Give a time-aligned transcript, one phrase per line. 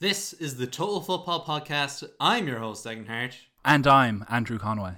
[0.00, 2.08] This is the Total Football Podcast.
[2.20, 3.34] I'm your host, Egenhart.
[3.64, 4.92] And I'm Andrew Conway.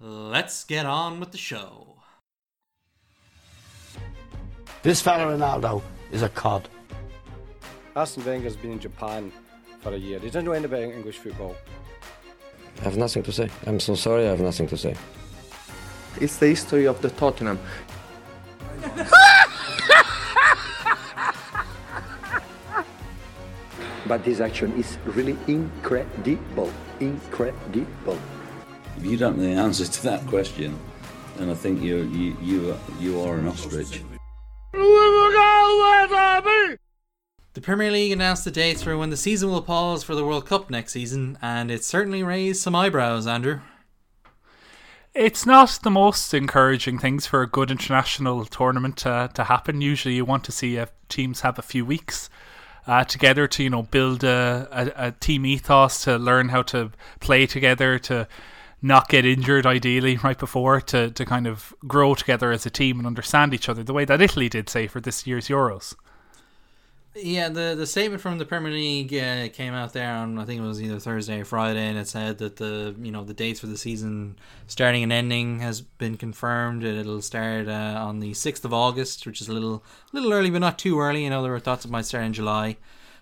[0.00, 2.02] Let's get on with the show.
[4.82, 6.68] This fella Ronaldo is a cod.
[7.94, 9.30] Arsene Wenger's been in Japan
[9.82, 10.18] for a year.
[10.18, 11.54] He doesn't know anything about English football.
[12.80, 13.48] I have nothing to say.
[13.68, 14.96] I'm so sorry, I have nothing to say.
[16.20, 17.60] It's the history of the Tottenham.
[24.10, 26.72] but this action is really incredible.
[26.98, 28.18] Incredible.
[28.96, 30.76] If you don't know the answer to that question,
[31.36, 34.02] then I think you you you you are an ostrich.
[37.52, 40.44] The Premier League announced the dates for when the season will pause for the World
[40.44, 43.60] Cup next season, and it certainly raised some eyebrows, Andrew.
[45.14, 49.80] It's not the most encouraging things for a good international tournament to, to happen.
[49.80, 52.28] Usually, you want to see teams have a few weeks
[52.90, 56.90] uh, together to you know build a, a, a, team ethos, to learn how to
[57.20, 58.26] play together, to
[58.82, 62.98] not get injured, ideally right before, to to kind of grow together as a team
[62.98, 65.94] and understand each other the way that Italy did, say, for this year's Euros.
[67.22, 70.60] Yeah, the the statement from the Premier League uh, came out there on I think
[70.60, 73.60] it was either Thursday or Friday, and it said that the you know the dates
[73.60, 76.82] for the season starting and ending has been confirmed.
[76.82, 80.60] It'll start uh, on the sixth of August, which is a little little early, but
[80.60, 81.24] not too early.
[81.24, 82.76] You know there were thoughts it might start in July,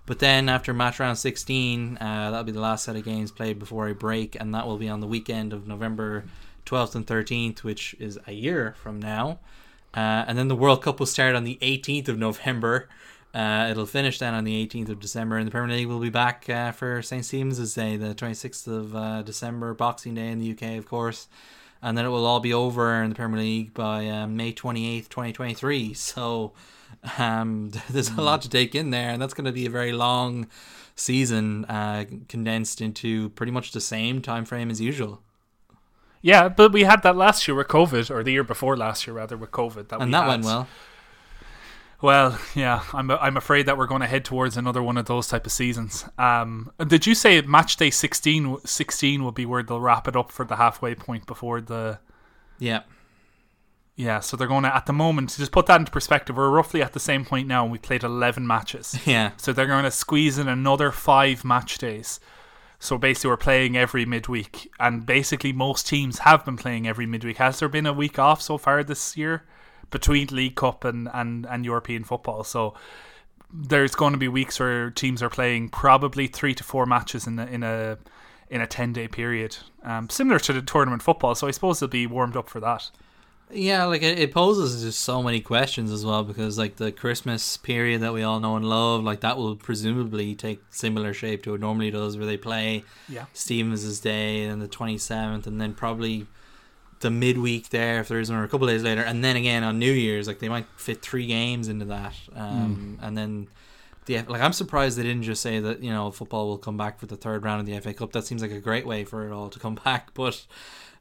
[0.06, 3.58] but then after match round sixteen, uh, that'll be the last set of games played
[3.58, 6.24] before a break, and that will be on the weekend of November
[6.64, 9.40] twelfth and thirteenth, which is a year from now.
[9.94, 12.88] Uh, and then the World Cup will start on the eighteenth of November.
[13.34, 16.10] Uh, it'll finish then on the 18th of December, and the Premier League will be
[16.10, 17.24] back uh, for St.
[17.24, 21.28] Stephen's Day, the 26th of uh, December, Boxing Day in the UK, of course.
[21.82, 25.08] And then it will all be over in the Premier League by um, May 28th,
[25.08, 25.94] 2023.
[25.94, 26.52] So
[27.18, 29.92] um, there's a lot to take in there, and that's going to be a very
[29.92, 30.48] long
[30.96, 35.22] season uh, condensed into pretty much the same time frame as usual.
[36.20, 39.14] Yeah, but we had that last year with COVID, or the year before last year,
[39.14, 39.88] rather, with COVID.
[39.88, 40.28] That and that had.
[40.28, 40.68] went well.
[42.00, 45.28] Well, yeah, I'm I'm afraid that we're going to head towards another one of those
[45.28, 46.04] type of seasons.
[46.18, 50.30] Um, did you say match day 16, 16 will be where they'll wrap it up
[50.30, 51.98] for the halfway point before the?
[52.58, 52.82] Yeah.
[53.96, 56.36] Yeah, so they're going to at the moment to just put that into perspective.
[56.36, 58.96] We're roughly at the same point now, and we played eleven matches.
[59.06, 59.32] Yeah.
[59.38, 62.20] So they're going to squeeze in another five match days.
[62.78, 67.38] So basically, we're playing every midweek, and basically most teams have been playing every midweek.
[67.38, 69.42] Has there been a week off so far this year?
[69.90, 72.44] Between League Cup and, and, and European football.
[72.44, 72.74] So
[73.52, 77.38] there's going to be weeks where teams are playing probably three to four matches in
[77.38, 77.98] a, in a
[78.50, 81.34] in a ten day period, um, similar to the tournament football.
[81.34, 82.90] So I suppose they'll be warmed up for that.
[83.50, 87.56] Yeah, like it, it poses just so many questions as well because like the Christmas
[87.56, 91.54] period that we all know and love, like that will presumably take similar shape to
[91.54, 93.24] it normally does, where they play yeah.
[93.32, 96.26] Stephen's Day and the twenty seventh, and then probably
[97.00, 99.64] the midweek there if there is one or a couple days later, and then again
[99.64, 103.06] on New Year's, like they might fit three games into that, um, mm.
[103.06, 103.48] and then
[104.06, 106.98] the like I'm surprised they didn't just say that you know football will come back
[106.98, 108.12] for the third round of the FA Cup.
[108.12, 110.44] That seems like a great way for it all to come back, but.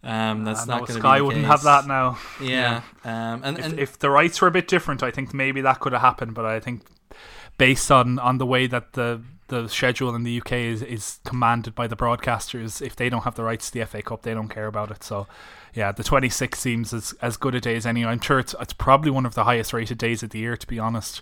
[0.04, 2.20] Um, that's uh, not going to Sky be wouldn't have that now.
[2.40, 3.34] Yeah, yeah.
[3.34, 5.80] Um, and, if, and if the rights were a bit different, I think maybe that
[5.80, 6.36] could have happened.
[6.36, 6.84] But I think
[7.58, 11.74] based on on the way that the the schedule in the UK is, is commanded
[11.74, 12.82] by the broadcasters.
[12.82, 15.04] If they don't have the rights to the FA Cup, they don't care about it.
[15.04, 15.28] So
[15.74, 18.06] yeah, the 26th seems as, as good a day as any.
[18.06, 20.68] I'm sure it's, it's probably one of the highest rated days of the year, to
[20.68, 21.22] be honest,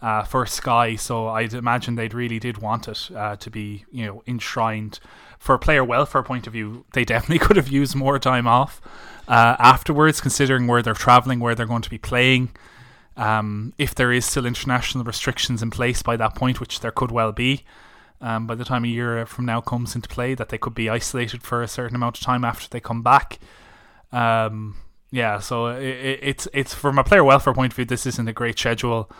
[0.00, 0.96] uh, for Sky.
[0.96, 4.98] So I'd imagine they'd really did want it uh, to be, you know, enshrined.
[5.38, 8.80] For player welfare point of view, they definitely could have used more time off
[9.28, 12.50] uh, afterwards, considering where they're traveling, where they're going to be playing.
[13.16, 17.10] Um, if there is still international restrictions in place by that point, which there could
[17.10, 17.64] well be,
[18.20, 20.88] um, by the time a year from now comes into play, that they could be
[20.88, 23.38] isolated for a certain amount of time after they come back.
[24.12, 24.76] Um,
[25.10, 28.32] yeah, so it, it's it's from a player welfare point of view, this isn't a
[28.32, 29.10] great schedule.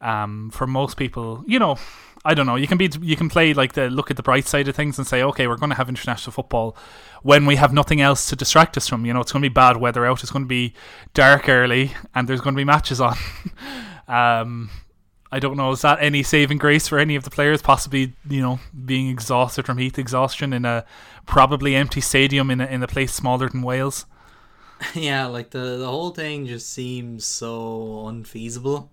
[0.00, 1.78] Um, for most people, you know,
[2.26, 2.56] I don't know.
[2.56, 4.98] You can be you can play like the look at the bright side of things
[4.98, 6.76] and say, okay, we're going to have international football
[7.22, 9.06] when we have nothing else to distract us from.
[9.06, 10.22] You know, it's going to be bad weather out.
[10.22, 10.74] It's going to be
[11.14, 13.16] dark early, and there's going to be matches on.
[14.08, 14.70] um,
[15.30, 15.70] I don't know.
[15.70, 17.62] Is that any saving grace for any of the players?
[17.62, 20.84] Possibly, you know, being exhausted from heat exhaustion in a
[21.26, 24.04] probably empty stadium in a, in a place smaller than Wales.
[24.94, 28.90] yeah, like the the whole thing just seems so unfeasible.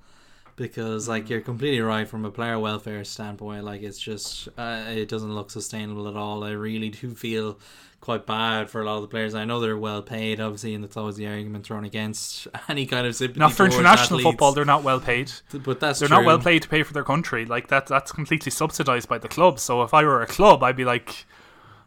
[0.56, 3.64] Because like you're completely right from a player welfare standpoint.
[3.64, 6.44] Like it's just uh, it doesn't look sustainable at all.
[6.44, 7.60] I really do feel
[8.02, 9.34] quite bad for a lot of the players.
[9.34, 13.08] I know they're well paid, obviously, and that's always the argument thrown against any kind
[13.08, 13.40] of sympathy.
[13.40, 14.24] Not for international athletes.
[14.24, 15.32] football, they're not well paid.
[15.64, 16.18] but that's They're true.
[16.18, 17.46] not well paid to pay for their country.
[17.46, 19.58] Like that, that's completely subsidized by the club.
[19.58, 21.26] So if I were a club, I'd be like,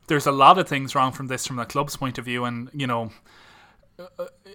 [0.06, 2.70] there's a lot of things wrong from this from the club's point of view, and
[2.72, 3.10] you know.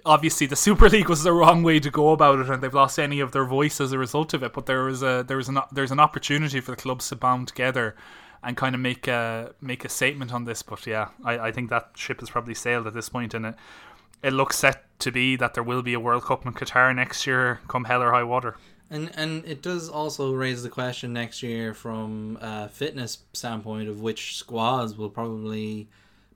[0.04, 2.98] Obviously, the Super League was the wrong way to go about it, and they've lost
[2.98, 4.52] any of their voice as a result of it.
[4.52, 7.48] But there was a there was an there's an opportunity for the clubs to bound
[7.48, 7.94] together
[8.42, 10.62] and kind of make a make a statement on this.
[10.62, 13.54] But yeah, I, I think that ship has probably sailed at this point, and it
[14.22, 17.26] it looks set to be that there will be a World Cup in Qatar next
[17.26, 18.56] year, come hell or high water.
[18.90, 24.00] And and it does also raise the question next year from a fitness standpoint of
[24.00, 25.88] which squads will probably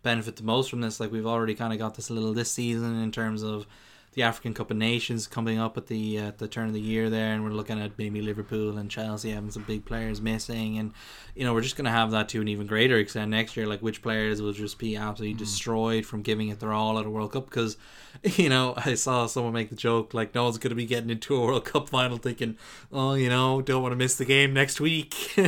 [0.07, 1.01] benefit the most from this.
[1.01, 3.67] Like we've already kind of got this a little this season in terms of
[4.15, 7.11] the African Cup of Nations coming up at the uh, the turn of the year
[7.11, 10.93] there, and we're looking at maybe Liverpool and Chelsea having some big players missing, and
[11.35, 13.67] you know we're just going to have that to an even greater extent next year.
[13.67, 17.11] Like which players will just be absolutely destroyed from giving it their all at a
[17.11, 17.77] World Cup because
[18.23, 21.11] you know I saw someone make the joke like no one's going to be getting
[21.11, 22.57] into a World Cup final thinking
[22.93, 25.15] oh you know don't want to miss the game next week.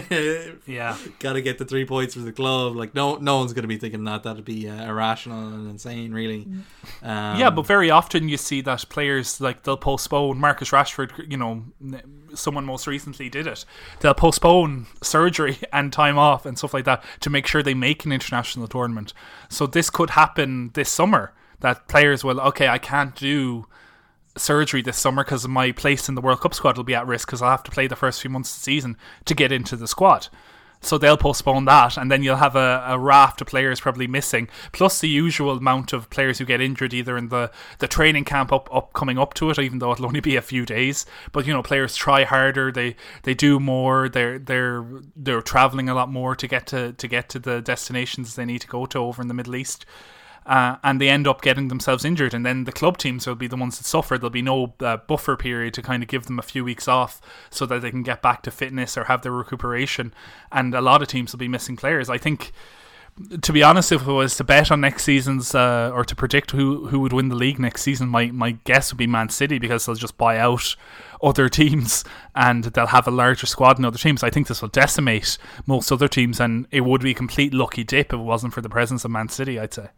[0.66, 0.96] Yeah.
[1.18, 2.76] got to get the three points for the club.
[2.76, 4.22] Like no, no one's going to be thinking that.
[4.22, 6.46] That'd be uh, irrational and insane, really.
[7.02, 10.38] Um, yeah, but very often you see that players like they'll postpone.
[10.38, 11.64] Marcus Rashford, you know,
[12.34, 13.64] someone most recently did it.
[14.00, 18.04] They'll postpone surgery and time off and stuff like that to make sure they make
[18.04, 19.12] an international tournament.
[19.48, 21.32] So this could happen this summer.
[21.60, 23.66] That players will okay, I can't do
[24.36, 27.28] surgery this summer because my place in the World Cup squad will be at risk
[27.28, 29.76] because I'll have to play the first few months of the season to get into
[29.76, 30.28] the squad.
[30.80, 34.48] So they'll postpone that, and then you'll have a, a raft of players probably missing,
[34.70, 37.50] plus the usual amount of players who get injured either in the,
[37.80, 40.42] the training camp up, up coming up to it, even though it'll only be a
[40.42, 41.04] few days.
[41.32, 42.94] But you know, players try harder, they
[43.24, 47.28] they do more, they're they're they're traveling a lot more to get to to get
[47.30, 49.84] to the destinations they need to go to over in the Middle East
[50.48, 53.46] uh, and they end up getting themselves injured, and then the club teams will be
[53.46, 54.16] the ones that suffer.
[54.16, 57.20] There'll be no uh, buffer period to kind of give them a few weeks off
[57.50, 60.14] so that they can get back to fitness or have their recuperation.
[60.50, 62.08] And a lot of teams will be missing players.
[62.08, 62.52] I think,
[63.42, 66.52] to be honest, if it was to bet on next season's uh, or to predict
[66.52, 69.58] who who would win the league next season, my my guess would be Man City
[69.58, 70.76] because they'll just buy out
[71.22, 72.04] other teams
[72.34, 74.22] and they'll have a larger squad than other teams.
[74.22, 75.36] I think this will decimate
[75.66, 78.62] most other teams, and it would be a complete lucky dip if it wasn't for
[78.62, 79.60] the presence of Man City.
[79.60, 79.88] I'd say.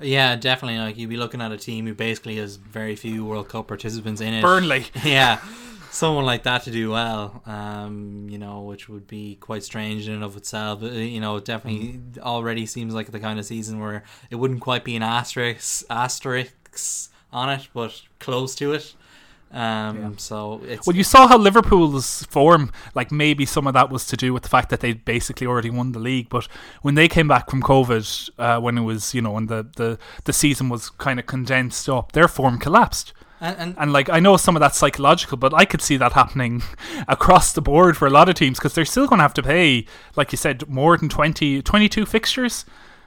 [0.00, 0.78] Yeah, definitely.
[0.78, 4.20] Like you'd be looking at a team who basically has very few World Cup participants
[4.20, 4.42] in it.
[4.42, 4.86] Burnley.
[5.04, 5.40] yeah,
[5.90, 10.14] someone like that to do well, um, you know, which would be quite strange in
[10.14, 10.82] and of itself.
[10.82, 14.60] Uh, You know, it definitely already seems like the kind of season where it wouldn't
[14.60, 16.54] quite be an asterisk asterisk
[17.32, 18.94] on it, but close to it.
[19.54, 24.04] Um, so it's Well, you saw how Liverpool's form, like maybe some of that was
[24.06, 26.28] to do with the fact that they basically already won the league.
[26.28, 26.46] But
[26.82, 29.98] when they came back from COVID, uh, when it was, you know, when the, the,
[30.24, 33.12] the season was kind of condensed up, their form collapsed.
[33.40, 36.14] and, and And like I know some of that's psychological, but I could see that
[36.14, 36.64] happening
[37.08, 39.42] across the board for a lot of teams because they're still going to have to
[39.42, 39.86] pay,
[40.16, 42.64] like you said, more than 20, 22 fixtures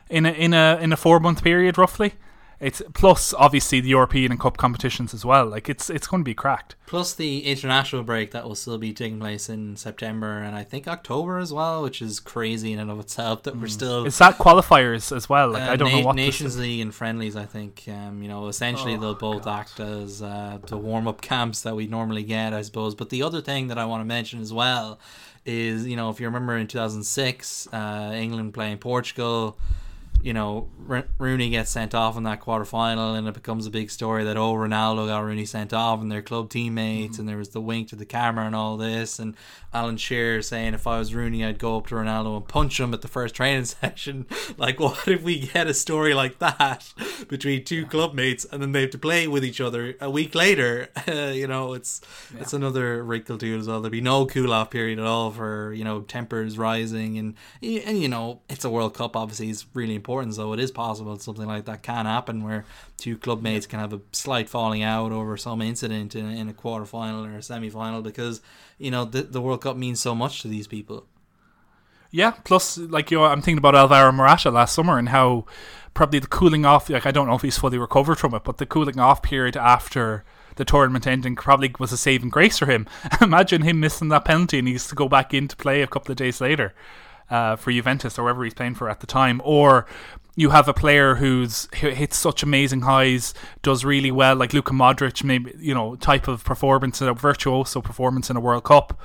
[0.10, 2.14] in a in a in a four month period roughly.
[2.59, 5.45] It's plus obviously the European and Cup competitions as well.
[5.45, 6.75] Like it's it's going to be cracked.
[6.88, 10.88] plus the international break that will still be taking place in September and I think
[10.88, 14.39] October as well, which is crazy in and of itself that we're still Is that
[14.39, 15.50] qualifiers as well?
[15.51, 16.57] Like Uh, I don't Na- know what Nations.
[16.57, 17.36] League and friendlies.
[17.36, 21.21] I think um, you know essentially Oh, they'll both act as uh, the warm up
[21.21, 22.95] camps that we normally get, I suppose.
[22.95, 25.00] But the other thing that I want to mention as well
[25.45, 29.60] is you know if you remember in 2006, uh, England playing Portugal.
[30.21, 30.69] You know,
[31.17, 34.53] Rooney gets sent off in that quarterfinal, and it becomes a big story that oh,
[34.53, 37.21] Ronaldo got Rooney sent off, and their club teammates, mm-hmm.
[37.21, 39.36] and there was the wink to the camera and all this, and
[39.74, 42.93] Alan Shearer saying if I was Rooney, I'd go up to Ronaldo and punch him
[42.93, 44.25] at the first training session.
[44.57, 46.91] Like, what if we get a story like that
[47.27, 50.33] between two club mates, and then they have to play with each other a week
[50.33, 50.89] later?
[51.07, 52.01] you know, it's
[52.39, 53.81] it's another wrinkle to it as well.
[53.81, 58.00] There'd be no cool off period at all for you know tempers rising, and and
[58.00, 59.15] you know it's a World Cup.
[59.15, 62.66] Obviously, is really important, so it is possible something like that can happen where
[62.98, 66.54] two club mates can have a slight falling out over some incident in, in a
[66.54, 68.42] quarter final or a semi final because
[68.78, 71.06] you know the the World Cup means so much to these people.
[72.12, 72.32] Yeah.
[72.46, 75.46] Plus, like you, know, I'm thinking about Alvaro Morata last summer and how
[75.94, 76.90] probably the cooling off.
[76.90, 79.58] Like I don't know if he's fully recovered from it, but the cooling off period
[79.58, 80.24] after
[80.56, 82.88] the tournament ending probably was a saving grace for him.
[83.22, 85.88] Imagine him missing that penalty and he used to go back in to play a
[85.88, 86.74] couple of days later.
[87.29, 89.86] Uh, for Juventus or wherever he's playing for at the time, or
[90.36, 94.72] you have a player who's who hits such amazing highs, does really well, like Luka
[94.72, 99.01] Modric, maybe you know type of performance, a virtuoso performance in a World Cup,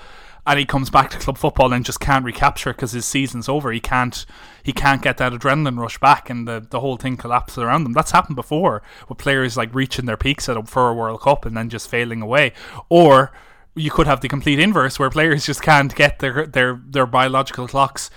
[0.47, 3.73] and he comes back to club football and just can't recapture because his season's over.
[3.73, 4.27] He can't
[4.63, 7.95] he can't get that adrenaline rush back, and the the whole thing collapses around them.
[7.95, 11.57] That's happened before with players like reaching their peaks at for a World Cup and
[11.57, 12.53] then just failing away,
[12.89, 13.33] or
[13.75, 17.67] you could have the complete inverse where players just can't get their their their biological
[17.67, 18.11] clocks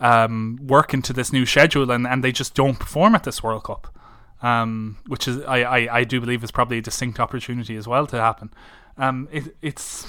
[0.00, 3.64] um, work into this new schedule and, and they just don't perform at this World
[3.64, 3.94] Cup.
[4.40, 8.06] Um, which is I, I, I do believe is probably a distinct opportunity as well
[8.06, 8.52] to happen.
[8.96, 10.06] Um, it, it's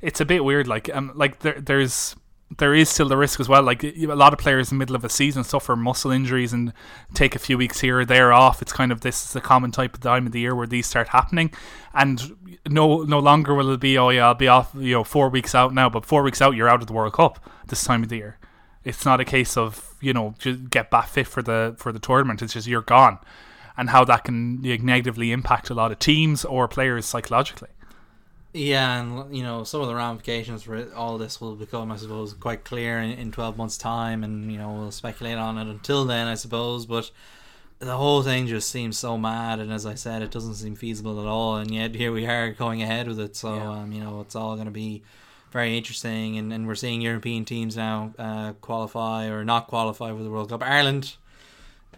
[0.00, 0.68] it's a bit weird.
[0.68, 2.14] Like um, like there there's
[2.56, 3.62] there is still the risk as well.
[3.62, 6.72] Like a lot of players in the middle of a season suffer muscle injuries and
[7.12, 8.62] take a few weeks here or there off.
[8.62, 10.86] It's kind of this is a common type of time of the year where these
[10.86, 11.52] start happening,
[11.92, 15.28] and no no longer will it be oh yeah I'll be off you know four
[15.28, 18.02] weeks out now, but four weeks out you're out of the World Cup this time
[18.02, 18.38] of the year.
[18.82, 21.98] It's not a case of you know just get back fit for the for the
[21.98, 22.40] tournament.
[22.40, 23.18] It's just you're gone,
[23.76, 27.68] and how that can negatively impact a lot of teams or players psychologically.
[28.52, 31.96] Yeah, and you know some of the ramifications for it, all this will become, I
[31.96, 35.68] suppose, quite clear in, in twelve months' time, and you know we'll speculate on it
[35.68, 36.86] until then, I suppose.
[36.86, 37.10] But
[37.78, 41.20] the whole thing just seems so mad, and as I said, it doesn't seem feasible
[41.20, 41.56] at all.
[41.56, 43.36] And yet here we are going ahead with it.
[43.36, 43.70] So yeah.
[43.70, 45.02] um, you know it's all going to be
[45.50, 50.22] very interesting, and, and we're seeing European teams now uh, qualify or not qualify for
[50.22, 50.62] the World Cup.
[50.62, 51.16] Ireland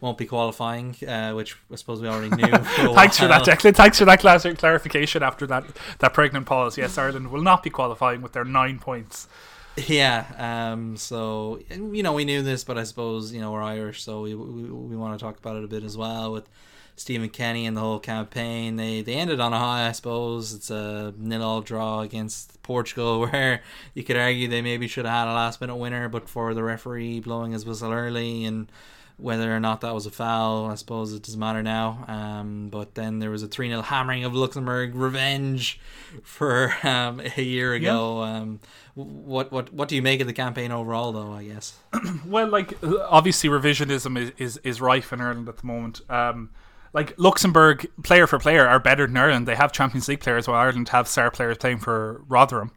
[0.01, 2.53] won't be qualifying, uh, which I suppose we already knew.
[2.53, 3.75] For Thanks for that, Declan.
[3.75, 5.65] Thanks for that clarification after that
[5.99, 6.79] that pregnant pause.
[6.79, 9.29] Yes, Ireland will not be qualifying with their nine points.
[9.77, 10.27] Yeah,
[10.73, 14.23] um, so you know we knew this, but I suppose you know we're Irish, so
[14.23, 16.49] we we, we want to talk about it a bit as well with
[16.97, 18.77] Stephen Kenny and the whole campaign.
[18.77, 20.53] They they ended on a high, I suppose.
[20.53, 23.63] It's a nil-all draw against Portugal, where
[23.95, 27.21] you could argue they maybe should have had a last-minute winner, but for the referee
[27.21, 28.71] blowing his whistle early and
[29.21, 32.05] whether or not that was a foul, I suppose it doesn't matter now.
[32.09, 35.81] Um, but then there was a 3 0 hammering of Luxembourg revenge
[36.23, 38.25] for um, a year ago.
[38.25, 38.37] Yeah.
[38.37, 38.61] Um,
[38.95, 41.33] what what what do you make of the campaign overall, though?
[41.33, 41.79] I guess.
[42.27, 42.75] well, like
[43.09, 46.01] obviously revisionism is, is, is rife in Ireland at the moment.
[46.11, 46.51] Um,
[46.93, 49.47] like Luxembourg, player for player, are better than Ireland.
[49.47, 52.73] They have Champions League players, while Ireland have star players playing for Rotherham.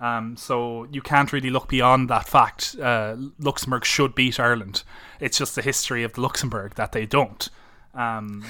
[0.00, 2.76] Um, so you can't really look beyond that fact.
[2.80, 4.84] Uh, Luxembourg should beat Ireland.
[5.20, 7.48] It's just the history of Luxembourg that they don't.
[7.94, 8.44] Um,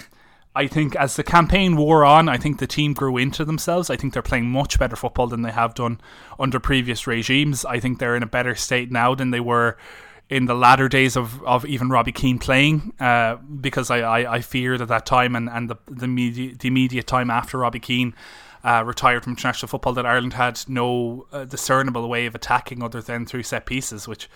[0.55, 3.91] I think as the campaign wore on, I think the team grew into themselves.
[3.91, 6.01] I think they're playing much better football than they have done
[6.39, 7.65] under previous regimes.
[7.65, 9.79] I think they're in a better state now than they were
[10.29, 14.41] in the latter days of, of even Robbie Keane playing, uh, because I, I, I
[14.43, 18.15] feared at that time and, and the, the, immediate, the immediate time after Robbie Keane
[18.69, 23.01] uh, retired from international football that Ireland had no uh, discernible way of attacking other
[23.01, 24.29] than through set pieces, which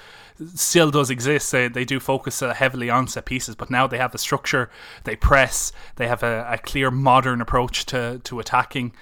[0.54, 1.52] still does exist.
[1.52, 4.70] They, they do focus uh, heavily on set pieces, but now they have a structure,
[5.04, 8.92] they press, they have a, a clear modern approach to, to attacking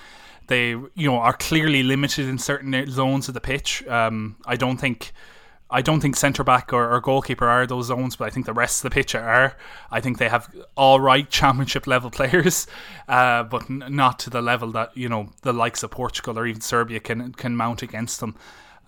[0.48, 3.86] they you know are clearly limited in certain zones of the pitch.
[3.86, 5.12] Um, I don't think
[5.70, 8.52] I don't think centre back or, or, goalkeeper are those zones, but I think the
[8.52, 9.56] rest of the pitch are.
[9.90, 12.66] I think they have all right championship level players,
[13.08, 16.46] uh, but n- not to the level that you know the likes of Portugal or
[16.46, 18.36] even Serbia can can mount against them.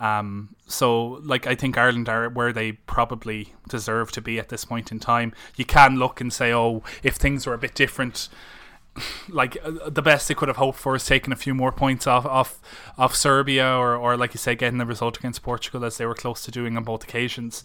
[0.00, 4.64] Um, so, like, I think Ireland are where they probably deserve to be at this
[4.64, 5.32] point in time.
[5.54, 8.28] You can look and say, oh, if things were a bit different,
[9.28, 12.06] like uh, the best they could have hoped for is taking a few more points
[12.06, 12.60] off off
[12.98, 16.14] off Serbia or or like you say getting the result against Portugal as they were
[16.14, 17.64] close to doing on both occasions.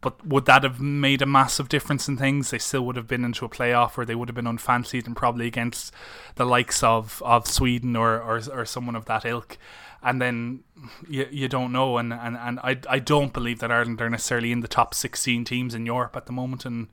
[0.00, 2.50] But would that have made a massive difference in things?
[2.50, 5.16] They still would have been into a playoff where they would have been unfancied and
[5.16, 5.92] probably against
[6.36, 9.58] the likes of, of Sweden or, or or someone of that ilk.
[10.00, 10.60] And then
[11.08, 14.52] you you don't know and, and, and I I don't believe that Ireland are necessarily
[14.52, 16.86] in the top sixteen teams in Europe at the moment and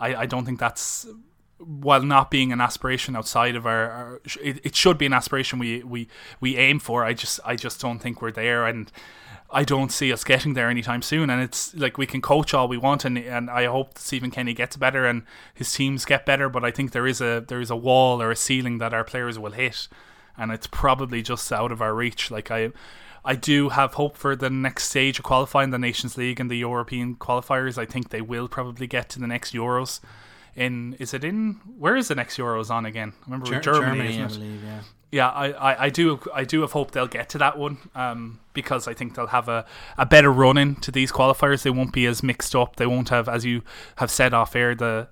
[0.00, 1.06] I, I don't think that's
[1.64, 5.58] while not being an aspiration outside of our, our it, it, should be an aspiration
[5.58, 6.08] we, we
[6.40, 7.04] we aim for.
[7.04, 8.90] I just I just don't think we're there, and
[9.50, 11.30] I don't see us getting there anytime soon.
[11.30, 14.54] And it's like we can coach all we want, and and I hope Stephen Kenny
[14.54, 15.22] gets better and
[15.54, 16.48] his teams get better.
[16.48, 19.04] But I think there is a there is a wall or a ceiling that our
[19.04, 19.88] players will hit,
[20.36, 22.30] and it's probably just out of our reach.
[22.30, 22.70] Like I.
[23.24, 26.56] I do have hope for the next stage of qualifying the Nations League and the
[26.56, 27.78] European qualifiers.
[27.78, 30.00] I think they will probably get to the next Euros
[30.54, 33.12] in is it in where is the next Euros on again?
[33.22, 34.80] I remember Ger- Germany, Germany I believe, yeah.
[35.10, 38.40] Yeah, I, I, I do I do have hope they'll get to that one um,
[38.54, 39.66] because I think they'll have a,
[39.98, 41.62] a better run in to these qualifiers.
[41.62, 42.76] They won't be as mixed up.
[42.76, 43.62] They won't have, as you
[43.96, 45.08] have said off air, the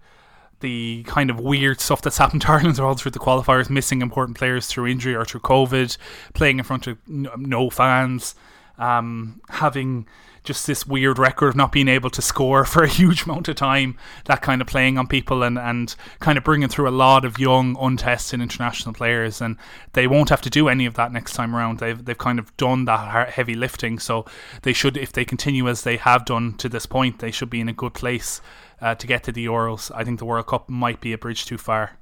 [0.60, 4.38] the kind of weird stuff that's happened to Ireland all through the qualifiers, missing important
[4.38, 5.96] players through injury or through COVID,
[6.34, 8.34] playing in front of no fans.
[8.78, 10.06] um, having
[10.50, 13.54] just this weird record of not being able to score for a huge amount of
[13.54, 17.24] time, that kind of playing on people and, and kind of bringing through a lot
[17.24, 19.40] of young, untested international players.
[19.40, 19.56] And
[19.92, 21.78] they won't have to do any of that next time around.
[21.78, 24.00] They've, they've kind of done that heavy lifting.
[24.00, 24.24] So
[24.62, 27.60] they should, if they continue as they have done to this point, they should be
[27.60, 28.40] in a good place
[28.80, 29.92] uh, to get to the Euros.
[29.94, 31.99] I think the World Cup might be a bridge too far.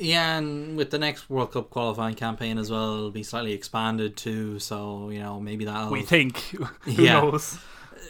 [0.00, 4.16] Yeah, and with the next World Cup qualifying campaign as well, it'll be slightly expanded
[4.16, 4.58] too.
[4.58, 6.38] So you know maybe that we think.
[6.40, 6.66] Who
[7.02, 7.20] yeah.
[7.20, 7.58] knows?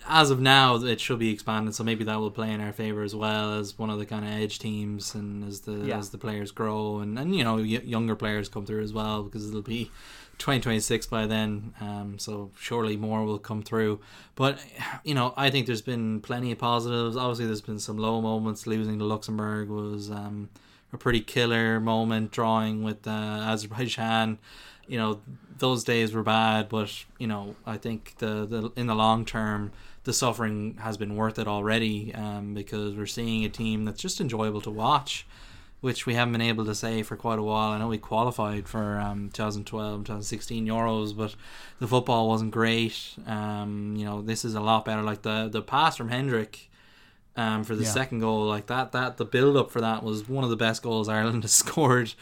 [0.09, 3.03] As of now, it should be expanded, so maybe that will play in our favor
[3.03, 5.99] as well as one of the kind of edge teams, and as the yeah.
[5.99, 9.25] as the players grow, and and you know y- younger players come through as well
[9.25, 9.91] because it'll be
[10.39, 11.75] 2026 by then.
[11.81, 14.01] Um, so surely more will come through.
[14.37, 14.61] But
[15.03, 17.17] you know, I think there's been plenty of positives.
[17.17, 18.69] Obviously, there's been some low moments.
[18.69, 20.09] Losing to Luxembourg was.
[20.09, 20.51] Um,
[20.93, 24.39] a pretty killer moment drawing with uh, Azerbaijan.
[24.87, 25.21] You know,
[25.59, 29.71] those days were bad, but you know, I think the, the in the long term,
[30.05, 34.21] the suffering has been worth it already um, because we're seeing a team that's just
[34.21, 35.27] enjoyable to watch,
[35.81, 37.71] which we haven't been able to say for quite a while.
[37.71, 41.37] I know we qualified for um, 2012, 2016 Euros, but
[41.79, 43.15] the football wasn't great.
[43.27, 45.03] Um, you know, this is a lot better.
[45.03, 46.70] Like the the pass from Hendrick
[47.37, 47.91] um, for the yeah.
[47.91, 48.47] second goal.
[48.47, 51.43] Like that, that the build up for that was one of the best goals Ireland
[51.45, 52.15] has scored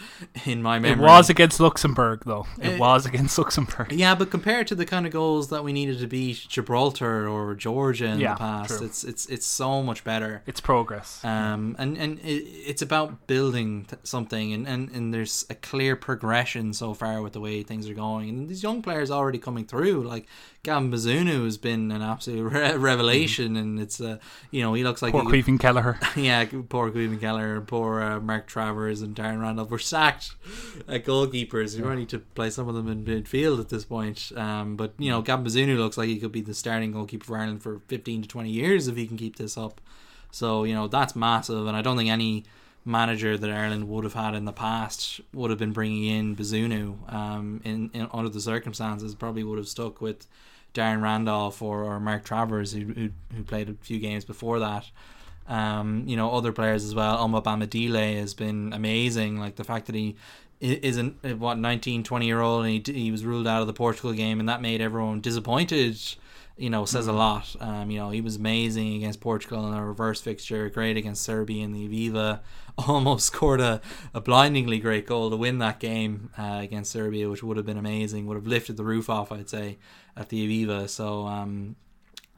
[0.45, 1.05] in my memory.
[1.05, 2.47] It was against Luxembourg, though.
[2.61, 3.93] It, it was against Luxembourg.
[3.93, 7.55] Yeah, but compared to the kind of goals that we needed to beat Gibraltar or
[7.55, 8.87] Georgia in yeah, the past, true.
[8.87, 10.43] it's it's it's so much better.
[10.47, 11.25] It's progress.
[11.25, 16.73] Um, and and it, it's about building something, and, and and there's a clear progression
[16.73, 20.03] so far with the way things are going, and these young players already coming through,
[20.03, 20.27] like
[20.63, 23.59] Gavin Bazunu has been an absolute re- revelation, mm.
[23.59, 24.19] and it's uh,
[24.51, 25.99] you know he looks like poor Caoimhín Kelleher.
[26.17, 30.35] yeah, poor Caoimhín Kelleher, poor uh, Mark Travers and Darren Randolph were sacked
[30.89, 31.77] at goalkeepers.
[31.77, 31.95] You yeah.
[31.95, 34.33] need to play some of them in midfield at this point.
[34.37, 37.39] Um, but you know Gavin Bazunu looks like he could be the starting goalkeeper for
[37.39, 39.81] Ireland for fifteen to twenty years if he can keep this up.
[40.31, 42.45] So you know that's massive, and I don't think any
[42.89, 47.13] manager that Ireland would have had in the past would have been bringing in Bazunu
[47.13, 50.27] um, in, in under the circumstances probably would have stuck with
[50.75, 54.87] Darren Randolph or, or Mark Travers who, who, who played a few games before that.
[55.47, 57.19] Um, you know other players as well.
[57.27, 59.39] Omobamidele Dile has been amazing.
[59.39, 60.17] Like the fact that he
[60.61, 63.73] is not what 19 20 year old and he, he was ruled out of the
[63.73, 65.97] Portugal game and that made everyone disappointed
[66.57, 67.19] you know says a mm-hmm.
[67.19, 71.23] lot um, you know he was amazing against Portugal in a reverse fixture great against
[71.23, 72.41] Serbia in the Aviva
[72.87, 73.81] almost scored a,
[74.15, 77.79] a blindingly great goal to win that game uh, against Serbia which would have been
[77.79, 79.79] amazing would have lifted the roof off I'd say
[80.17, 80.89] at the Aviva.
[80.89, 81.77] So um,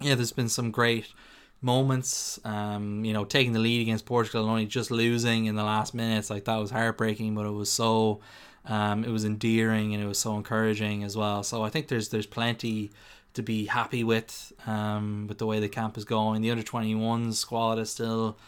[0.01, 1.13] yeah there's been some great
[1.61, 2.41] moments.
[2.45, 5.95] Um, you know taking the lead against Portugal and only just losing in the last
[5.95, 8.21] minutes like that was heartbreaking but it was so
[8.67, 11.43] um, it was endearing and it was so encouraging as well.
[11.43, 12.91] So I think there's there's plenty
[13.35, 16.43] to be happy with um, with the way the camp is going.
[16.43, 18.39] The under 21 squad is still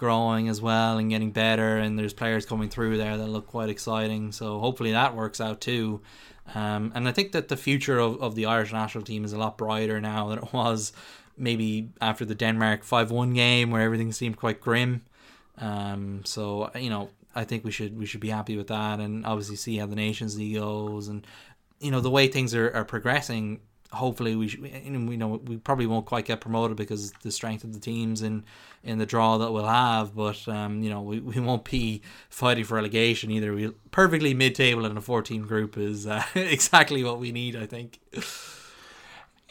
[0.00, 3.68] growing as well and getting better, and there's players coming through there that look quite
[3.68, 4.32] exciting.
[4.32, 6.00] So hopefully that works out too.
[6.54, 9.38] Um, and I think that the future of, of the Irish national team is a
[9.38, 10.92] lot brighter now than it was
[11.36, 15.02] maybe after the Denmark 5 1 game where everything seemed quite grim.
[15.58, 19.24] Um, so, you know, I think we should we should be happy with that and
[19.26, 21.24] obviously see how the Nations League goes and
[21.78, 23.60] you know the way things are, are progressing
[23.92, 27.72] hopefully we should, we know we probably won't quite get promoted because the strength of
[27.72, 28.44] the teams in
[28.84, 32.64] in the draw that we'll have but um, you know we, we won't be fighting
[32.64, 33.52] for relegation either.
[33.52, 37.98] We perfectly mid-table in a 14 group is uh, exactly what we need i think.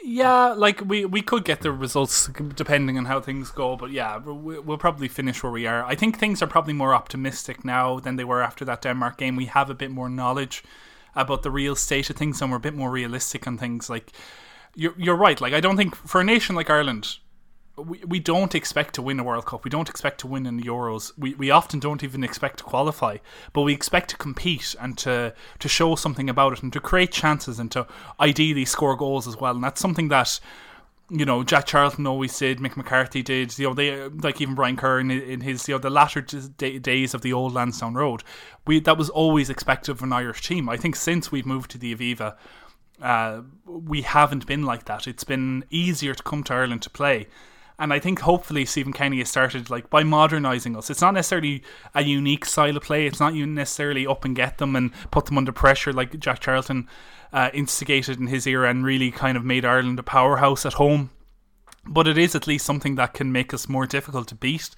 [0.01, 4.17] Yeah like we we could get the results depending on how things go but yeah
[4.17, 5.83] we'll probably finish where we are.
[5.83, 9.35] I think things are probably more optimistic now than they were after that denmark game.
[9.35, 10.63] We have a bit more knowledge
[11.15, 13.89] about the real state of things and we're a bit more realistic on things.
[13.89, 14.11] Like
[14.75, 15.39] you're you're right.
[15.39, 17.17] Like I don't think for a nation like Ireland,
[17.77, 19.63] we, we don't expect to win a World Cup.
[19.63, 21.11] We don't expect to win in the Euros.
[21.17, 23.17] We, we often don't even expect to qualify,
[23.53, 27.11] but we expect to compete and to to show something about it and to create
[27.11, 27.87] chances and to
[28.19, 29.55] ideally score goals as well.
[29.55, 30.39] And that's something that
[31.09, 34.75] you know, Jack Charlton always did, Mick McCarthy did, you know, they like even Brian
[34.75, 38.23] Kerr in, in his, you know, the latter days of the old Lansdowne Road,
[38.67, 40.69] we that was always expected of an Irish team.
[40.69, 42.35] I think since we've moved to the Aviva,
[43.01, 45.07] uh, we haven't been like that.
[45.07, 47.27] It's been easier to come to Ireland to play.
[47.79, 50.89] And I think hopefully Stephen Kenny has started like by modernising us.
[50.89, 51.63] It's not necessarily
[51.95, 53.07] a unique style of play.
[53.07, 56.89] It's not necessarily up and get them and put them under pressure like Jack Charlton
[57.31, 61.11] uh, instigated in his era and really kind of made Ireland a powerhouse at home.
[61.85, 64.71] But it is at least something that can make us more difficult to beat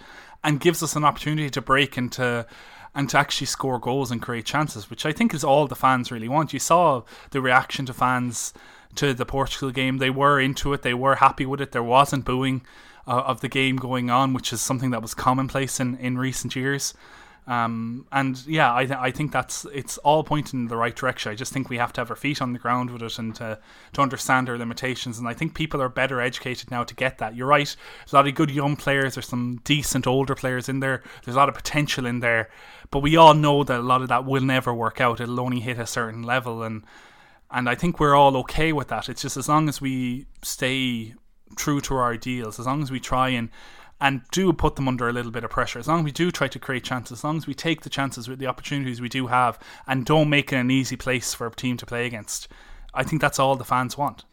[0.44, 2.46] and gives us an opportunity to break into
[2.94, 6.12] and to actually score goals and create chances, which I think is all the fans
[6.12, 6.54] really want.
[6.54, 8.54] You saw the reaction to fans
[8.96, 9.98] to the Portugal game.
[9.98, 10.82] They were into it.
[10.82, 11.72] They were happy with it.
[11.72, 12.62] There wasn't booing
[13.08, 16.56] uh, of the game going on, which is something that was commonplace in, in recent
[16.56, 16.94] years.
[17.48, 21.32] Um, and yeah, I, th- I think that's it's all pointing in the right direction.
[21.32, 23.36] I just think we have to have our feet on the ground with it and
[23.36, 23.60] to,
[23.94, 25.18] to understand our limitations.
[25.18, 27.36] And I think people are better educated now to get that.
[27.36, 27.76] You're right.
[28.00, 29.16] There's a lot of good young players.
[29.16, 31.02] There's some decent older players in there.
[31.26, 32.50] There's a lot of potential in there.
[32.92, 35.20] But we all know that a lot of that will never work out.
[35.20, 36.62] It'll only hit a certain level.
[36.62, 36.84] And
[37.50, 39.10] and I think we're all okay with that.
[39.10, 41.16] It's just as long as we stay
[41.56, 43.50] true to our ideals, as long as we try and
[44.02, 45.78] and do put them under a little bit of pressure.
[45.78, 47.90] As long as we do try to create chances, as long as we take the
[47.90, 51.46] chances with the opportunities we do have and don't make it an easy place for
[51.46, 52.48] a team to play against,
[52.96, 54.26] I think that's all the fans want.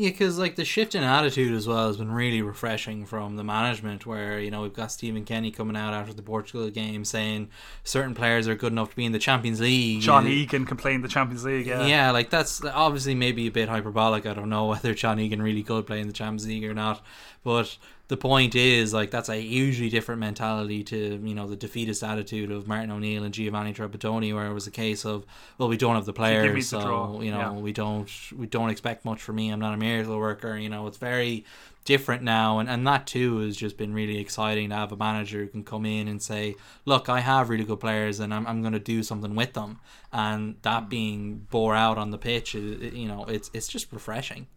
[0.00, 3.44] Yeah, because like the shift in attitude as well has been really refreshing from the
[3.44, 4.06] management.
[4.06, 7.50] Where you know we've got Stephen Kenny coming out after the Portugal game saying
[7.84, 10.00] certain players are good enough to be in the Champions League.
[10.00, 11.66] John Egan complained the Champions League.
[11.66, 14.24] Yeah, yeah, like that's obviously maybe a bit hyperbolic.
[14.24, 17.04] I don't know whether John Egan really could play in the Champions League or not,
[17.44, 17.76] but
[18.10, 22.50] the point is like that's a hugely different mentality to you know the defeatist attitude
[22.50, 25.24] of Martin O'Neill and Giovanni Trapattoni, where it was a case of
[25.58, 27.52] well we don't have the players, so, you know yeah.
[27.52, 29.50] we don't we don't expect much from me.
[29.50, 30.56] I'm not a miracle worker.
[30.56, 31.44] You know it's very
[31.84, 35.42] different now, and and that too has just been really exciting to have a manager
[35.42, 38.60] who can come in and say, look, I have really good players, and I'm I'm
[38.60, 39.78] going to do something with them,
[40.12, 40.88] and that mm.
[40.88, 44.48] being bore out on the pitch, you know it's it's just refreshing.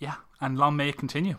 [0.00, 1.36] Yeah, and long may it continue.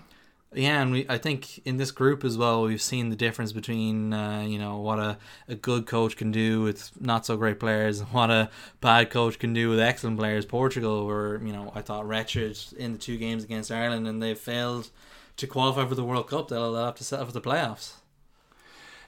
[0.53, 4.11] Yeah, and we I think in this group as well, we've seen the difference between
[4.11, 8.01] uh, you know what a, a good coach can do with not so great players
[8.01, 8.49] and what a
[8.81, 10.45] bad coach can do with excellent players.
[10.45, 14.37] Portugal were you know I thought wretched in the two games against Ireland, and they've
[14.37, 14.89] failed
[15.37, 16.49] to qualify for the World Cup.
[16.49, 17.93] They'll, have to set up for the playoffs.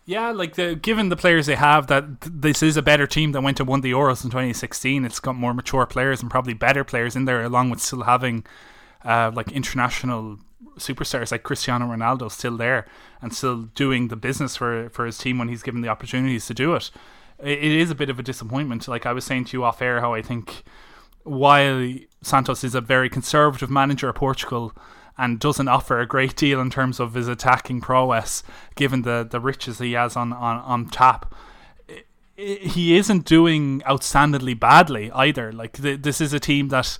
[0.06, 3.42] Yeah, like the given the players they have, that this is a better team that
[3.42, 5.04] went to won the Euros in 2016.
[5.04, 8.46] It's got more mature players and probably better players in there, along with still having
[9.04, 10.40] uh, like international
[10.78, 12.86] superstars like Cristiano Ronaldo still there
[13.22, 16.54] and still doing the business for for his team when he's given the opportunities to
[16.54, 16.92] do it.
[17.40, 18.88] It is a bit of a disappointment.
[18.88, 20.64] Like I was saying to you off air, how I think
[21.24, 24.74] while Santos is a very conservative manager of Portugal
[25.18, 28.44] and doesn't offer a great deal in terms of his attacking prowess,
[28.76, 31.34] given the the riches he has on on, on tap
[32.36, 35.52] he isn't doing outstandingly badly either.
[35.52, 36.98] Like th- this is a team that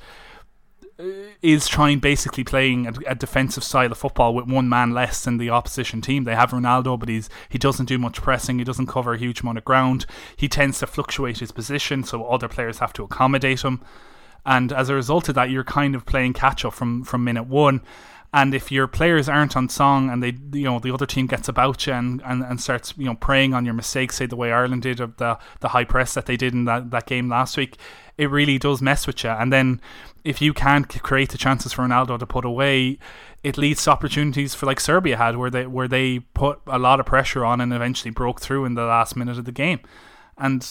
[1.42, 5.38] is trying basically playing a, a, defensive style of football with one man less than
[5.38, 6.24] the opposition team.
[6.24, 8.60] They have Ronaldo, but he's he doesn't do much pressing.
[8.60, 10.06] He doesn't cover a huge amount of ground.
[10.36, 13.82] He tends to fluctuate his position, so other players have to accommodate him.
[14.46, 17.48] And as a result of that, you're kind of playing catch up from from minute
[17.48, 17.82] one.
[18.34, 21.48] And if your players aren't on song and they, you know, the other team gets
[21.48, 24.52] about you and, and, and starts, you know, preying on your mistakes, say the way
[24.52, 27.58] Ireland did of the, the high press that they did in that, that game last
[27.58, 27.78] week,
[28.18, 29.30] it really does mess with you.
[29.30, 29.80] And then
[30.24, 32.98] if you can't create the chances for Ronaldo to put away,
[33.44, 37.00] it leads to opportunities for like Serbia had, where they where they put a lot
[37.00, 39.80] of pressure on and eventually broke through in the last minute of the game.
[40.38, 40.68] And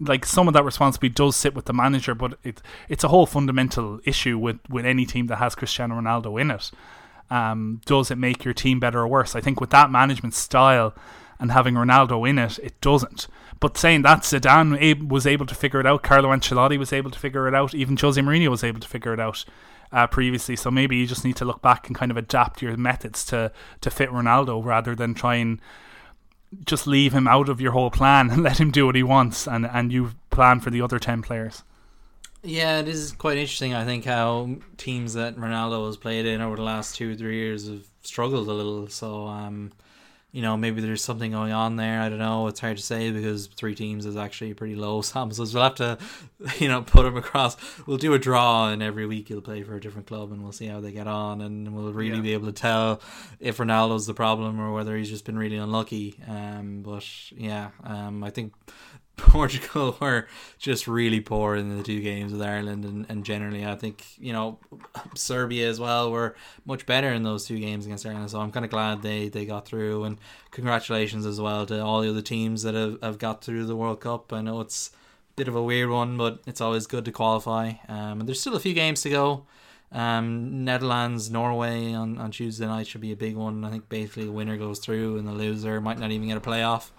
[0.00, 3.26] like some of that responsibility does sit with the manager, but it it's a whole
[3.26, 6.70] fundamental issue with with any team that has Cristiano Ronaldo in it.
[7.30, 9.36] Um, does it make your team better or worse?
[9.36, 10.94] I think with that management style
[11.38, 13.28] and having Ronaldo in it, it doesn't.
[13.60, 16.02] But saying that, Zidane was able to figure it out.
[16.02, 17.74] Carlo Ancelotti was able to figure it out.
[17.74, 19.44] Even Jose Mourinho was able to figure it out
[19.92, 20.56] uh, previously.
[20.56, 23.52] So maybe you just need to look back and kind of adapt your methods to
[23.80, 25.60] to fit Ronaldo rather than try and
[26.64, 29.46] just leave him out of your whole plan and let him do what he wants
[29.46, 31.62] and and you plan for the other ten players.
[32.42, 33.74] Yeah, it is quite interesting.
[33.74, 37.36] I think how teams that Ronaldo has played in over the last two or three
[37.36, 38.88] years have struggled a little.
[38.88, 39.72] So um,
[40.32, 42.00] you know, maybe there's something going on there.
[42.00, 42.46] I don't know.
[42.46, 45.02] It's hard to say because three teams is actually a pretty low.
[45.10, 45.98] So we'll have to,
[46.58, 47.56] you know, put them across.
[47.86, 50.52] We'll do a draw, and every week he'll play for a different club, and we'll
[50.52, 52.22] see how they get on, and we'll really yeah.
[52.22, 53.00] be able to tell
[53.38, 56.16] if Ronaldo's the problem or whether he's just been really unlucky.
[56.28, 58.52] Um, but yeah, um, I think
[59.28, 60.26] Portugal were
[60.58, 64.32] just really poor in the two games with Ireland, and, and generally, I think you
[64.32, 64.58] know
[65.14, 68.30] Serbia as well were much better in those two games against Ireland.
[68.30, 70.18] So I'm kind of glad they, they got through, and
[70.50, 74.00] congratulations as well to all the other teams that have, have got through the World
[74.00, 74.32] Cup.
[74.32, 77.72] I know it's a bit of a weird one, but it's always good to qualify.
[77.88, 79.46] Um, and there's still a few games to go.
[79.92, 83.64] Um, Netherlands, Norway on, on Tuesday night should be a big one.
[83.64, 86.40] I think basically the winner goes through, and the loser might not even get a
[86.40, 86.90] playoff.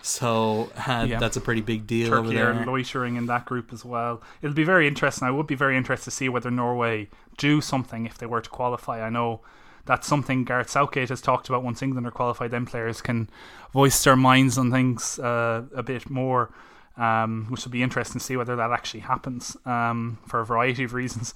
[0.00, 1.18] So uh, yeah.
[1.18, 2.52] that's a pretty big deal Turkey over there.
[2.52, 4.22] are loitering in that group as well.
[4.42, 5.26] It'll be very interesting.
[5.26, 8.50] I would be very interested to see whether Norway do something if they were to
[8.50, 9.02] qualify.
[9.04, 9.40] I know
[9.86, 12.50] that's something Gareth Southgate has talked about once England are qualified.
[12.50, 13.28] Then players can
[13.72, 16.50] voice their minds on things uh, a bit more.
[16.98, 20.84] um, which will be interesting to see whether that actually happens um, for a variety
[20.84, 21.32] of reasons.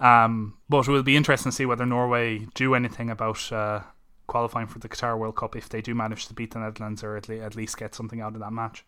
[0.00, 3.80] Um, but it will be interesting to see whether Norway do anything about uh,
[4.26, 7.16] qualifying for the Qatar World Cup if they do manage to beat the Netherlands or
[7.16, 8.84] at, le- at least get something out of that match.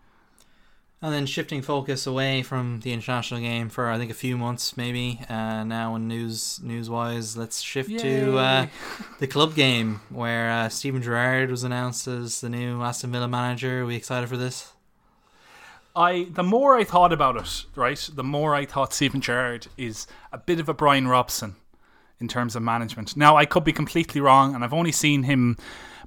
[1.03, 4.79] And then shifting focus away from the international game for I think a few months
[4.79, 5.21] maybe.
[5.29, 8.67] Uh, now in news news wise, let's shift to uh,
[9.19, 13.83] the club game where uh, Steven Gerrard was announced as the new Aston Villa manager.
[13.83, 14.73] Are we excited for this?
[15.95, 20.07] I the more I thought about it, right, the more I thought Steven Gerrard is
[20.33, 21.57] a bit of a Brian Robson
[22.21, 23.17] in terms of management.
[23.17, 25.57] Now I could be completely wrong, and I've only seen him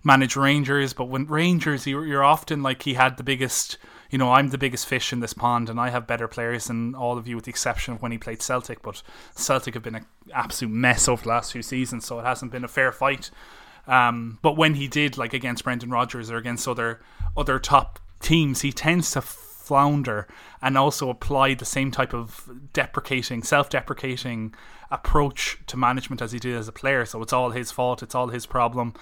[0.03, 3.77] manage Rangers, but when Rangers, you're, often like he had the biggest.
[4.09, 6.95] You know, I'm the biggest fish in this pond, and I have better players than
[6.95, 8.81] all of you, with the exception of when he played Celtic.
[8.81, 9.03] But
[9.35, 12.63] Celtic have been an absolute mess over the last few seasons, so it hasn't been
[12.63, 13.29] a fair fight.
[13.87, 17.01] Um, but when he did, like against Brendan Rodgers or against other
[17.37, 19.21] other top teams, he tends to
[19.69, 20.27] flounder
[20.61, 24.55] and also apply the same type of deprecating, self-deprecating
[24.89, 27.05] approach to management as he did as a player.
[27.05, 28.93] So it's all his fault, it's all his problem,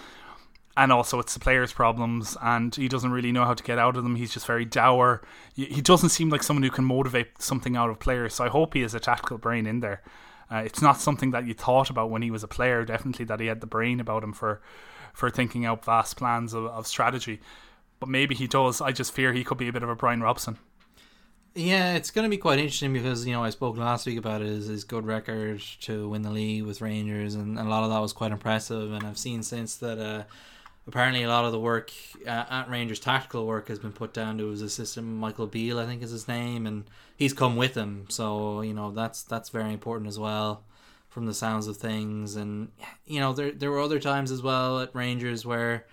[0.76, 3.96] and also it's the players' problems, and he doesn't really know how to get out
[3.96, 4.18] of them.
[4.18, 5.22] He's just very dour.
[5.56, 8.34] He he doesn't seem like someone who can motivate something out of players.
[8.36, 10.02] So I hope he has a tactical brain in there.
[10.52, 12.86] Uh, it's not something that you thought about when he was a player.
[12.86, 14.60] Definitely that he had the brain about him for
[15.14, 17.40] for thinking out vast plans of, of strategy.
[18.00, 18.82] But maybe he does.
[18.82, 20.58] I just fear he could be a bit of a Brian Robson.
[21.58, 24.42] Yeah, it's going to be quite interesting because you know I spoke last week about
[24.42, 28.00] his, his good record to win the league with Rangers, and a lot of that
[28.00, 28.94] was quite impressive.
[28.94, 30.24] And I've seen since that uh,
[30.86, 31.92] apparently a lot of the work
[32.28, 35.88] uh, at Rangers tactical work has been put down to his assistant Michael Beale, I
[35.88, 36.84] think is his name, and
[37.16, 38.06] he's come with him.
[38.10, 40.64] So you know that's that's very important as well,
[41.10, 42.36] from the sounds of things.
[42.36, 42.72] And
[43.08, 45.88] you know there there were other times as well at Rangers where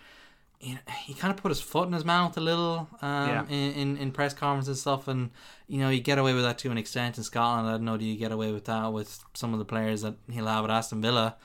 [0.61, 3.47] you know, he kind of put his foot in his mouth a little um, Yeah.
[3.49, 5.09] in, in, in press conferences and stuff.
[5.09, 5.31] And,
[5.69, 7.69] you know, you get away with that to an extent in Scotland.
[7.69, 10.15] I don't know, do you get away with that with some of the players that
[10.31, 11.37] he'll have at Aston Villa?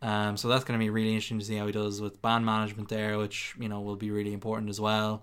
[0.00, 2.44] Um, so that's going to be really interesting to see how he does with band
[2.44, 5.22] management there, which, you know, will be really important as well.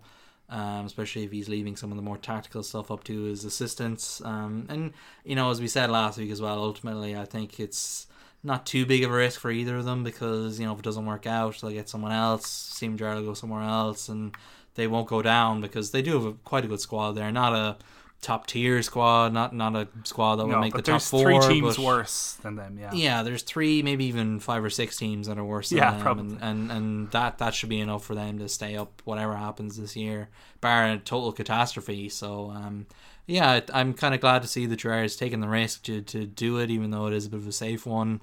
[0.51, 4.19] Um, especially if he's leaving some of the more tactical stuff up to his assistants.
[4.25, 8.07] Um, and, you know, as we said last week as well, ultimately, I think it's
[8.43, 10.85] not too big of a risk for either of them because you know if it
[10.85, 14.35] doesn't work out they'll get someone else Steven Gerrard will go somewhere else and
[14.75, 17.53] they won't go down because they do have a, quite a good squad there not
[17.53, 17.77] a
[18.21, 21.09] top tier squad not not a squad that will No, make the but top there's
[21.09, 22.77] four three teams but- worse than them.
[22.77, 22.91] Yeah.
[22.93, 26.01] yeah there's three maybe even five or six teams that are worse than Yeah, them
[26.01, 26.33] probably.
[26.35, 29.77] and, and and that that should be enough for them to stay up whatever happens
[29.77, 30.29] this year
[30.61, 32.87] bar a total catastrophe so um
[33.29, 36.57] yeah I'm kind of glad to see the Gerrard's taking the risk to, to do
[36.57, 38.21] it even though it is a bit of a safe one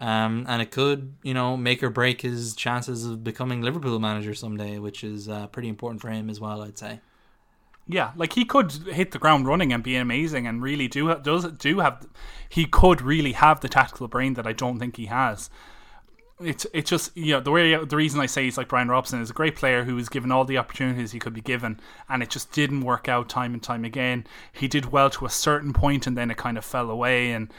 [0.00, 4.34] um, and it could, you know, make or break his chances of becoming Liverpool manager
[4.34, 7.00] someday, which is uh, pretty important for him as well, I'd say.
[7.88, 11.50] Yeah, like he could hit the ground running and be amazing, and really do does
[11.52, 12.04] do have.
[12.48, 15.50] He could really have the tactical brain that I don't think he has.
[16.38, 19.22] It's it's just you know the way the reason I say he's like Brian Robson
[19.22, 22.22] is a great player who was given all the opportunities he could be given, and
[22.22, 24.26] it just didn't work out time and time again.
[24.52, 27.50] He did well to a certain point, and then it kind of fell away, and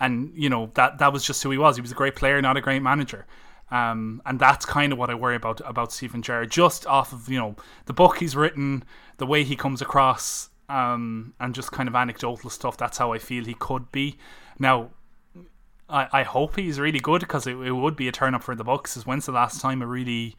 [0.00, 1.76] and you know that that was just who he was.
[1.76, 3.26] He was a great player, not a great manager.
[3.70, 7.28] Um, and that's kind of what I worry about about Steven Gerrard, just off of
[7.28, 8.84] you know the book he's written,
[9.18, 12.78] the way he comes across, um, and just kind of anecdotal stuff.
[12.78, 14.16] That's how I feel he could be.
[14.58, 14.90] Now,
[15.92, 18.54] I, I hope he's really good because it, it would be a turn up for
[18.54, 18.96] the books.
[18.96, 20.36] Is when's the last time a really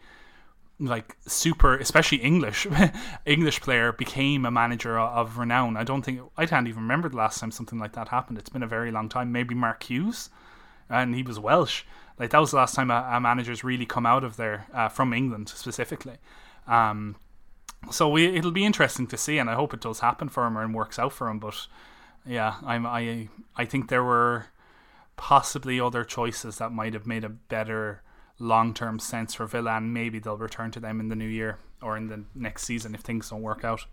[0.80, 2.68] like super, especially English
[3.26, 5.78] English player became a manager of, renown?
[5.78, 8.40] I don't think I can't even remember the last time something like that happened.
[8.40, 9.32] It's been a very long time.
[9.32, 10.30] Maybe Mark Hughes,
[10.90, 11.84] and he was Welsh.
[12.18, 14.90] Like that was the last time a, a manager's really come out of there uh,
[14.90, 16.18] from England specifically.
[16.68, 17.16] Um,
[17.92, 20.58] so we, it'll be interesting to see, and I hope it does happen for him
[20.58, 21.40] and works out for him.
[21.40, 21.68] But
[22.26, 24.48] yeah, I'm I I think there were
[25.16, 28.02] possibly other choices that might have made a better
[28.40, 31.58] long term sense for Villa, and maybe they'll return to them in the new year
[31.82, 33.86] or in the next season if things don't work out.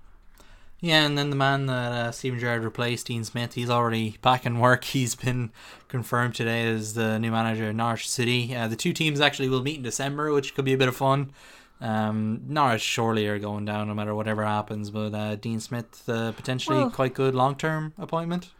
[0.82, 4.46] Yeah, and then the man that uh, Steven Gerrard replaced, Dean Smith, he's already back
[4.46, 4.84] in work.
[4.96, 5.50] He's been
[5.88, 8.56] confirmed today as the new manager of Norwich City.
[8.56, 10.96] Uh, the two teams actually will meet in December, which could be a bit of
[10.96, 11.32] fun.
[11.82, 16.32] Um, Norwich surely are going down no matter whatever happens, but uh, Dean Smith, uh,
[16.32, 18.50] potentially Well- quite good long term appointment.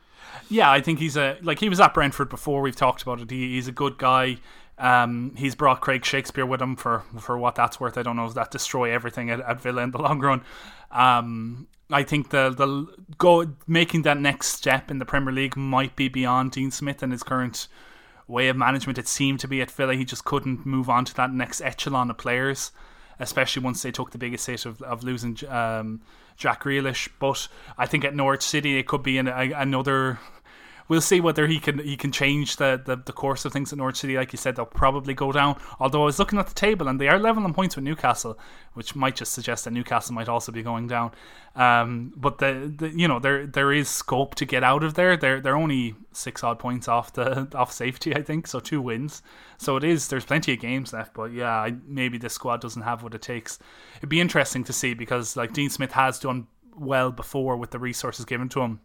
[0.49, 2.61] Yeah, I think he's a like he was at Brentford before.
[2.63, 3.31] We've talked about it.
[3.31, 4.39] He, he's a good guy.
[4.79, 7.99] Um, he's brought Craig Shakespeare with him for for what that's worth.
[7.99, 10.43] I don't know if that destroy everything at, at Villa in the long run.
[10.91, 12.87] Um, I think the the
[13.19, 17.13] go making that next step in the Premier League might be beyond Dean Smith and
[17.13, 17.69] his current
[18.27, 18.99] way of management.
[18.99, 19.95] It seemed to be at Villa.
[19.95, 22.71] He just couldn't move on to that next echelon of players.
[23.21, 26.01] Especially once they took the biggest hit of, of losing um,
[26.37, 27.09] Jack Grealish.
[27.21, 27.47] But
[27.79, 30.19] I think at Norwich City it could be an, a, another
[30.91, 33.79] we'll see whether he can he can change the, the, the course of things at
[33.79, 34.17] Norwich City.
[34.17, 35.59] Like you said, they'll probably go down.
[35.79, 38.37] Although I was looking at the table and they are level on points with Newcastle,
[38.75, 41.13] which might just suggest that Newcastle might also be going down.
[41.55, 45.17] Um, but the, the you know there there is scope to get out of there.
[45.17, 48.49] They're they're only six odd points off the off safety, I think.
[48.49, 49.23] So two wins.
[49.59, 50.09] So it is.
[50.09, 53.61] There's plenty of games left, but yeah, maybe this squad doesn't have what it takes.
[53.99, 57.79] It'd be interesting to see because like Dean Smith has done well before with the
[57.79, 58.81] resources given to him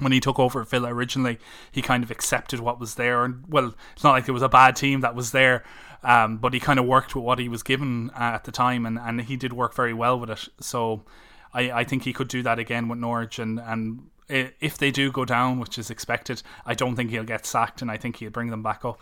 [0.00, 1.38] when he took over at Villa originally,
[1.70, 3.24] he kind of accepted what was there.
[3.24, 5.64] And well, it's not like it was a bad team that was there,
[6.02, 8.86] um, but he kind of worked with what he was given uh, at the time,
[8.86, 10.48] and, and he did work very well with it.
[10.60, 11.04] So
[11.52, 13.38] I, I think he could do that again with Norwich.
[13.38, 17.46] And, and if they do go down, which is expected, I don't think he'll get
[17.46, 19.00] sacked, and I think he'll bring them back up.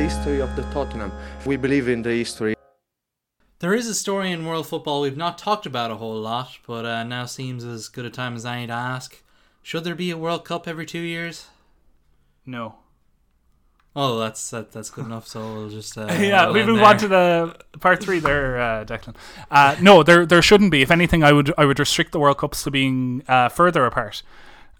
[0.00, 1.12] History of the Tottenham.
[1.46, 2.54] We believe in the history.
[3.60, 6.84] There is a story in world football we've not talked about a whole lot, but
[6.84, 9.22] uh, now seems as good a time as any to ask.
[9.62, 11.46] Should there be a World Cup every two years?
[12.46, 12.76] No.
[13.96, 15.26] Oh, that's that, that's good enough.
[15.26, 16.86] So we'll just uh, yeah, we'll we move there.
[16.86, 19.16] on to the part three there, uh, Declan.
[19.50, 20.82] Uh, no, there there shouldn't be.
[20.82, 24.22] If anything, I would I would restrict the World Cups to being uh, further apart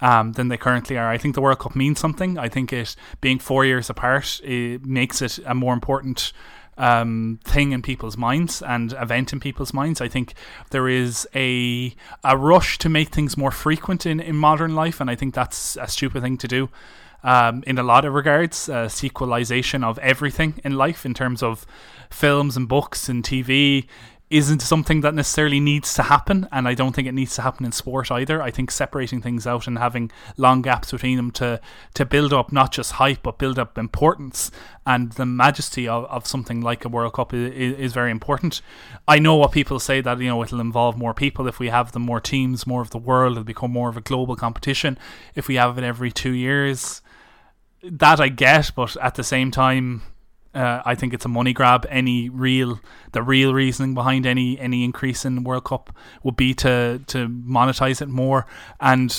[0.01, 1.09] um, than they currently are.
[1.09, 2.39] I think the World Cup means something.
[2.39, 6.33] I think it being four years apart it makes it a more important
[6.77, 10.01] um, thing in people's minds and event in people's minds.
[10.01, 10.35] I think
[10.71, 15.11] there is a a rush to make things more frequent in, in modern life, and
[15.11, 16.71] I think that's a stupid thing to do.
[17.25, 21.67] Um, in a lot of regards, uh, sequelization of everything in life in terms of
[22.11, 23.89] films and books and TV
[24.31, 27.65] isn't something that necessarily needs to happen, and I don't think it needs to happen
[27.65, 28.43] in sport either.
[28.43, 31.61] I think separating things out and having long gaps between them to
[31.95, 34.51] to build up not just hype but build up importance
[34.89, 38.63] and the majesty of, of something like a World Cup is, is very important.
[39.07, 41.93] I know what people say that you know it'll involve more people if we have
[41.93, 44.99] the more teams, more of the world, it'll become more of a global competition.
[45.35, 47.03] If we have it every two years,
[47.83, 50.03] that I get, but at the same time.
[50.55, 51.87] Uh, I think it's a money grab.
[51.91, 52.81] Any real,
[53.13, 58.01] the real reasoning behind any any increase in World Cup would be to to monetize
[58.01, 58.47] it more.
[58.81, 59.11] And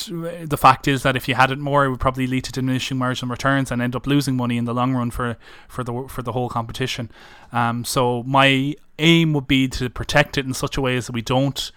[0.44, 2.98] the fact is that if you had it more, it would probably lead to diminishing
[2.98, 5.36] marginal returns and end up losing money in the long run for
[5.68, 7.10] for the for the whole competition.
[7.52, 11.12] Um, so my aim would be to protect it in such a way as that
[11.12, 11.70] we don't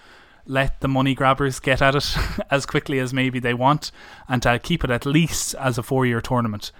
[0.45, 2.17] let the money grabbers get at it
[2.51, 3.91] as quickly as maybe they want,
[4.27, 6.71] and to keep it at least as a four year tournament.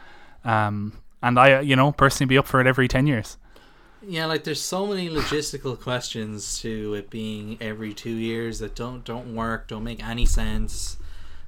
[0.44, 3.38] Um, and I, you know, personally be up for it every 10 years.
[4.06, 9.06] Yeah, like there's so many logistical questions to it being every two years that don't
[9.06, 10.98] don't work, don't make any sense.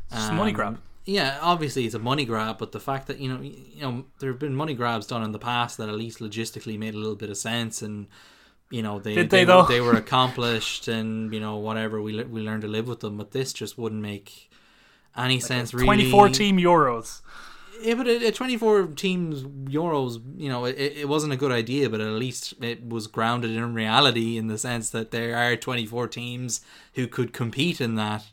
[0.10, 0.80] It's just money Um, grab.
[1.04, 4.32] Yeah, obviously it's a money grab, but the fact that you know, you know, there
[4.32, 7.18] have been money grabs done in the past that at least logistically made a little
[7.18, 8.08] bit of sense, and
[8.72, 12.42] you know, they Did they, were, they were accomplished, and you know, whatever we we
[12.42, 13.18] learned to live with them.
[13.18, 14.50] But this just wouldn't make
[15.16, 15.74] any sense.
[15.74, 17.22] Really, 24 team Euros.
[17.82, 21.90] Yeah, but a, a 24 teams Euros, you know, it, it wasn't a good idea,
[21.90, 26.08] but at least it was grounded in reality in the sense that there are 24
[26.08, 26.62] teams
[26.94, 28.26] who could compete in that.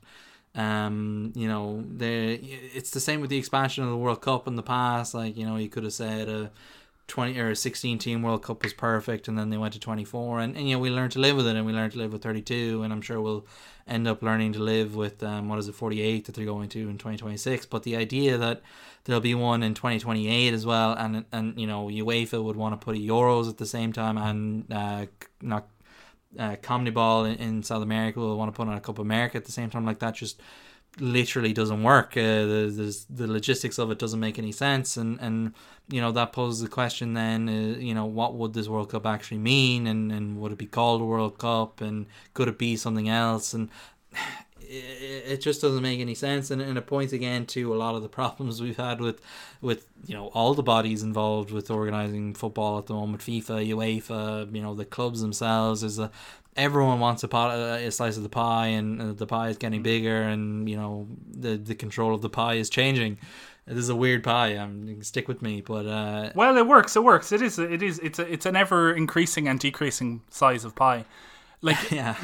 [0.54, 4.62] Um, you know, it's the same with the expansion of the World Cup in the
[4.62, 5.14] past.
[5.14, 6.50] Like, you know, you could have said a
[7.12, 10.40] 20 or a 16 team World Cup was perfect, and then they went to 24,
[10.40, 12.10] and, and you know, we learned to live with it, and we learned to live
[12.10, 13.46] with 32, and I'm sure we'll
[13.86, 16.88] end up learning to live with um, what is it 48 that they're going to
[16.88, 18.62] in 2026 but the idea that
[19.04, 22.82] there'll be one in 2028 as well and and you know UEFA would want to
[22.82, 25.06] put a Euros at the same time and uh,
[25.40, 25.66] not
[26.38, 26.54] uh,
[26.92, 29.46] Ball in, in South America will want to put on a Cup of America at
[29.46, 30.40] the same time like that just
[30.98, 32.16] literally doesn't work.
[32.16, 34.96] Uh, the, the logistics of it doesn't make any sense.
[34.96, 35.54] And and
[35.88, 39.06] you know that poses the question then uh, you know what would this World Cup
[39.06, 39.86] actually mean?
[39.86, 41.80] And and would it be called a World Cup?
[41.80, 43.54] And could it be something else?
[43.54, 43.68] And
[44.68, 47.94] it, it just doesn't make any sense and, and it points again to a lot
[47.94, 49.20] of the problems we've had with
[49.60, 54.54] with you know all the bodies involved with organizing football at the moment FIFA UEFA
[54.54, 56.10] you know the clubs themselves is a
[56.56, 59.82] everyone wants a pot a slice of the pie and uh, the pie is getting
[59.82, 63.18] bigger and you know the the control of the pie is changing
[63.66, 66.96] this is a weird pie um stick with me but uh Well, it works.
[66.96, 67.30] It works.
[67.30, 67.60] It is.
[67.60, 68.00] It is.
[68.00, 71.04] It's a, it's an ever increasing and decreasing size of pie.
[71.60, 72.16] Like yeah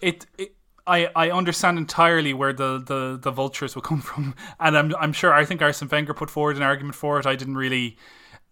[0.00, 0.54] it, it
[0.90, 5.12] I, I understand entirely where the, the, the vultures will come from, and I'm I'm
[5.12, 7.26] sure I think Arsene Wenger put forward an argument for it.
[7.26, 7.96] I didn't really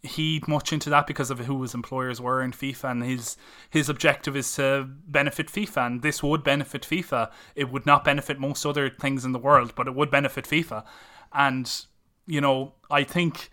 [0.05, 3.37] heed much into that because of who his employers were in FIFA, and his
[3.69, 7.31] his objective is to benefit FIFA, and this would benefit FIFA.
[7.57, 10.85] It would not benefit most other things in the world, but it would benefit FIFA,
[11.33, 11.87] and
[12.27, 13.51] you know I think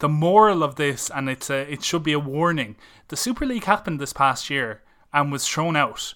[0.00, 2.74] the moral of this, and it's a it should be a warning.
[3.08, 6.14] The Super League happened this past year and was thrown out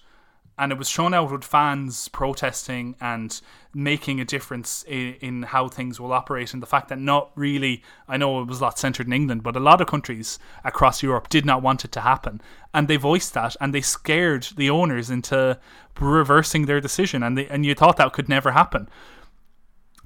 [0.57, 3.41] and it was shown out with fans protesting and
[3.73, 6.53] making a difference in, in, how things will operate.
[6.53, 9.41] And the fact that not really I know it was a lot centered in England
[9.41, 12.39] but a lot of countries across Europe did not want it to happen.
[12.73, 15.59] And they voiced that and they scared the owners into
[15.99, 17.23] reversing their decision.
[17.23, 18.89] And they, and you thought that could never happen.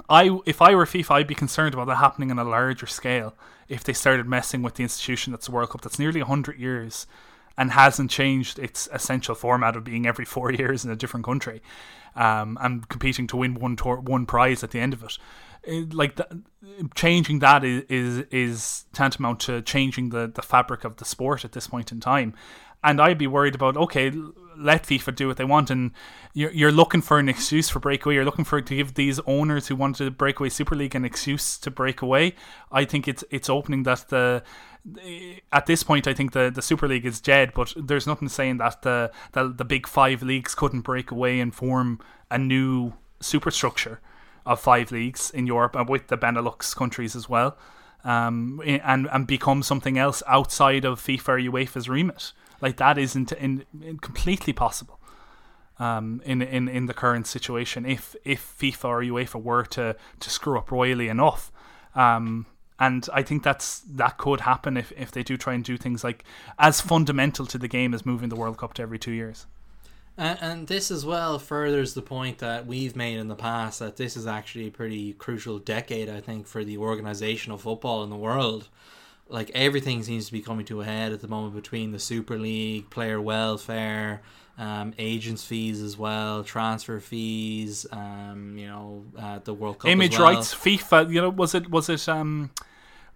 [0.10, 3.36] I if I were FIFA I'd be concerned about that happening on a larger scale
[3.68, 5.82] if they started messing with the institution that's the World Cup.
[5.82, 7.06] That's nearly 100 years
[7.58, 11.62] and hasn't changed its essential format of being every four years in a different country
[12.18, 15.18] um, and competing to win one one prize at the end of it.
[15.64, 16.44] it like the,
[16.96, 21.54] changing that is, is is tantamount to changing the the fabric of the sport at
[21.54, 22.34] this point in time.
[22.84, 24.12] And I'd be worried about okay,
[24.56, 25.92] let FIFA do what they want, and
[26.34, 28.16] you're you're looking for an excuse for breakaway.
[28.16, 31.06] You're looking for to give these owners who wanted to break away Super League an
[31.06, 32.36] excuse to break away.
[32.72, 34.44] I think it's it's opening that the
[35.52, 38.58] at this point, I think the, the Super League is dead, but there's nothing saying
[38.58, 42.00] that the, the the big five leagues couldn't break away and form
[42.32, 44.00] a new superstructure
[44.46, 47.58] of five leagues in Europe and with the Benelux countries as well,
[48.04, 52.32] um, and and become something else outside of FIFA or UEFA's remit.
[52.62, 55.00] Like that isn't in, in completely possible.
[55.80, 60.30] Um, in in in the current situation, if if FIFA or UEFA were to to
[60.30, 61.52] screw up royally enough,
[61.94, 62.48] um,
[62.80, 66.04] and I think that's that could happen if, if they do try and do things
[66.04, 66.24] like
[66.60, 69.48] as fundamental to the game as moving the World Cup to every two years.
[70.18, 73.98] And, and this as well furthers the point that we've made in the past that
[73.98, 78.10] this is actually a pretty crucial decade, I think, for the organisation of football in
[78.10, 78.68] the world.
[79.30, 82.38] Like everything seems to be coming to a head at the moment between the Super
[82.38, 84.22] League, player welfare,
[84.58, 90.18] um, agents fees as well, transfer fees, um, you know, uh, the World Cup, image
[90.18, 90.34] well.
[90.34, 91.12] rights, FIFA.
[91.12, 92.52] You know, was it was it um,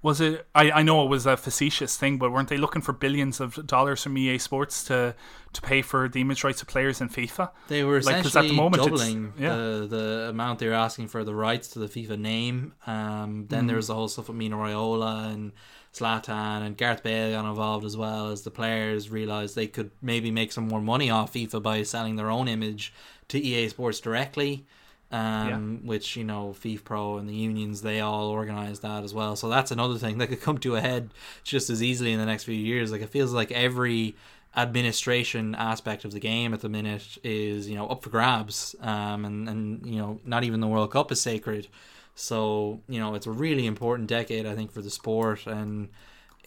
[0.03, 0.47] was it?
[0.55, 3.65] I, I know it was a facetious thing, but weren't they looking for billions of
[3.67, 5.15] dollars from EA Sports to
[5.53, 7.51] to pay for the image rights of players in FIFA?
[7.67, 9.55] They were essentially like, at the moment doubling yeah.
[9.55, 12.73] the the amount they were asking for the rights to the FIFA name.
[12.87, 13.67] Um, then mm.
[13.67, 15.51] there was the whole stuff with Mino Raiola and
[15.93, 20.31] Zlatan and Gareth Bale got involved as well as the players realized they could maybe
[20.31, 22.93] make some more money off FIFA by selling their own image
[23.27, 24.65] to EA Sports directly.
[25.13, 25.89] Um, yeah.
[25.89, 29.35] which you know, FIFPro and the unions they all organize that as well.
[29.35, 31.09] So that's another thing that could come to a head
[31.43, 32.93] just as easily in the next few years.
[32.93, 34.15] Like it feels like every
[34.55, 39.25] administration aspect of the game at the minute is you know up for grabs, um,
[39.25, 41.67] and and you know not even the World Cup is sacred.
[42.15, 45.89] So you know it's a really important decade, I think, for the sport, and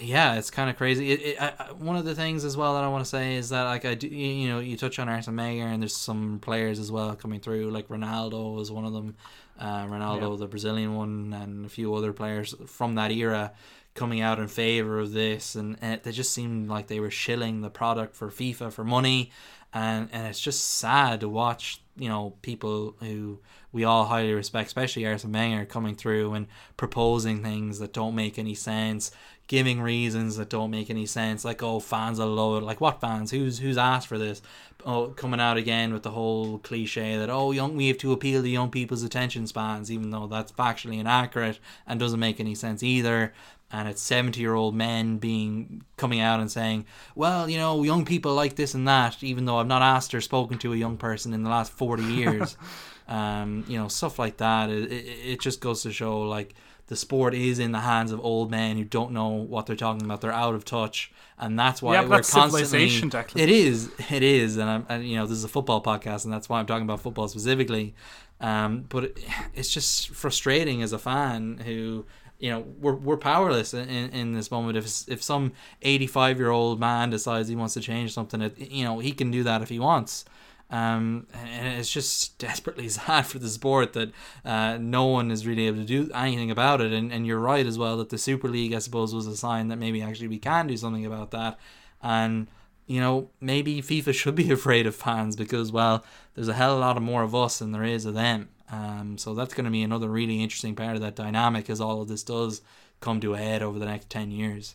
[0.01, 1.13] yeah, it's kind of crazy.
[1.13, 3.51] It, it, I, one of the things as well that I want to say is
[3.51, 6.79] that like I do, you know, you touch on Arsene Wenger, and there's some players
[6.79, 9.17] as well coming through, like Ronaldo was one of them,
[9.59, 10.37] uh, Ronaldo, yeah.
[10.39, 13.53] the Brazilian one, and a few other players from that era
[13.95, 17.61] coming out in favor of this, and, and they just seemed like they were shilling
[17.61, 19.31] the product for FIFA for money,
[19.73, 23.39] and and it's just sad to watch you know people who
[23.75, 26.47] we all highly respect, especially Arsene Wenger, coming through and
[26.77, 29.11] proposing things that don't make any sense,
[29.49, 31.45] giving reasons that don't make any sense.
[31.45, 32.65] Like, oh, fans will love it.
[32.65, 33.33] Like, what fans?
[33.33, 34.43] Who's who's asked for this?
[34.87, 38.43] Oh, coming out again with the whole cliche that oh, young we have to appeal
[38.43, 42.83] to young people's attention spans, even though that's factually inaccurate and doesn't make any sense
[42.83, 43.33] either.
[43.73, 46.85] And it's 70 year old men being coming out and saying
[47.17, 50.21] well you know young people like this and that even though i've not asked or
[50.21, 52.57] spoken to a young person in the last 40 years.
[53.07, 54.71] Um, you know stuff like that.
[54.71, 56.55] It, it, it, just goes to show like
[56.87, 60.05] the sport is in the hands of old men who don't know what they're talking
[60.05, 63.41] about they're out of touch and that's why yeah, we're that's constantly Declan.
[63.41, 66.33] it is it is and i'm and, you know this is a football podcast and
[66.33, 67.95] that's why i'm talking about football specifically
[68.41, 69.19] um, but it,
[69.55, 72.05] it's just frustrating as a fan who
[72.39, 74.77] you know we're we're powerless in, in this moment.
[74.77, 78.59] If if some eighty five year old man decides he wants to change something, it,
[78.59, 80.25] you know he can do that if he wants.
[80.71, 84.11] Um, and it's just desperately sad for the sport that
[84.45, 86.93] uh, no one is really able to do anything about it.
[86.93, 89.69] And, and you're right as well that the Super League, I suppose, was a sign
[89.69, 91.59] that maybe actually we can do something about that.
[92.03, 92.49] And
[92.87, 96.05] you know, maybe FIFA should be afraid of fans because, well,
[96.35, 98.49] there's a hell of a lot of more of us than there is of them.
[98.71, 102.03] Um, so that's going to be another really interesting part of that dynamic as all
[102.03, 102.63] of this does
[103.01, 104.75] come to a head over the next 10 years.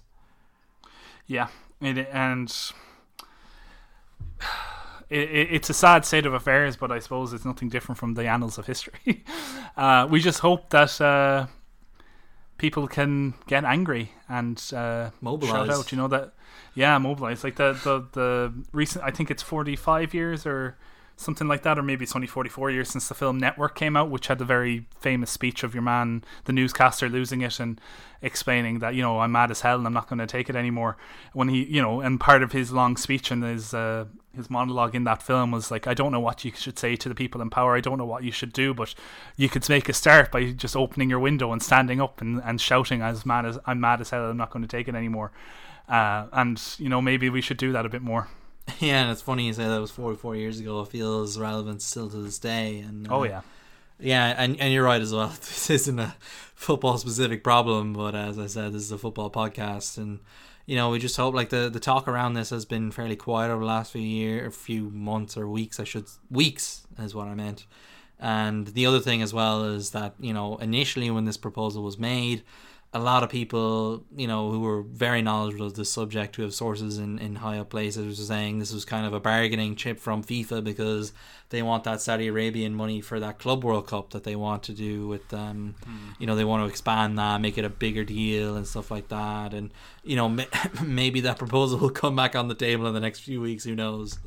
[1.27, 1.47] Yeah,
[1.81, 2.53] it, and
[5.09, 8.27] it, it's a sad state of affairs, but I suppose it's nothing different from the
[8.27, 9.23] annals of history.
[9.77, 11.47] uh, we just hope that uh,
[12.57, 15.51] people can get angry and uh, Mobilise.
[15.51, 15.91] shout out.
[15.91, 16.33] You know that,
[16.75, 17.43] yeah, mobilize.
[17.43, 20.77] Like the the the recent, I think it's forty five years or
[21.19, 23.97] something like that, or maybe it's only forty four years since the film Network came
[23.97, 27.79] out, which had the very famous speech of your man, the newscaster, losing it and
[28.21, 30.55] explaining that you know I'm mad as hell and I'm not going to take it
[30.55, 30.97] anymore.
[31.33, 34.05] When he, you know, and part of his long speech and his uh,
[34.35, 37.09] his monologue in that film was like, I don't know what you should say to
[37.09, 37.75] the people in power.
[37.75, 38.95] I don't know what you should do, but
[39.35, 42.61] you could make a start by just opening your window and standing up and, and
[42.61, 44.29] shouting as mad as I'm mad as hell.
[44.29, 45.31] I'm not going to take it anymore.
[45.89, 48.29] Uh, and you know maybe we should do that a bit more.
[48.79, 50.81] Yeah, and it's funny you say that was 44 years ago.
[50.81, 52.79] It feels relevant still to this day.
[52.79, 53.41] And uh, Oh yeah.
[53.99, 55.27] Yeah, and, and you're right as well.
[55.39, 56.15] This isn't a
[56.55, 60.19] football specific problem, but as I said, this is a football podcast, and
[60.65, 63.51] you know we just hope like the the talk around this has been fairly quiet
[63.51, 65.79] over the last few year, a few months or weeks.
[65.79, 67.65] I should weeks is what I meant.
[68.21, 71.97] And the other thing as well is that you know initially when this proposal was
[71.97, 72.43] made,
[72.91, 76.53] a lot of people you know who were very knowledgeable of this subject, who have
[76.53, 79.99] sources in in high up places, were saying this was kind of a bargaining chip
[79.99, 81.13] from FIFA because
[81.49, 84.73] they want that Saudi Arabian money for that Club World Cup that they want to
[84.73, 85.75] do with um
[86.17, 89.09] you know they want to expand that make it a bigger deal and stuff like
[89.09, 89.53] that.
[89.53, 89.71] And
[90.03, 90.29] you know
[90.83, 93.65] maybe that proposal will come back on the table in the next few weeks.
[93.65, 94.17] Who knows?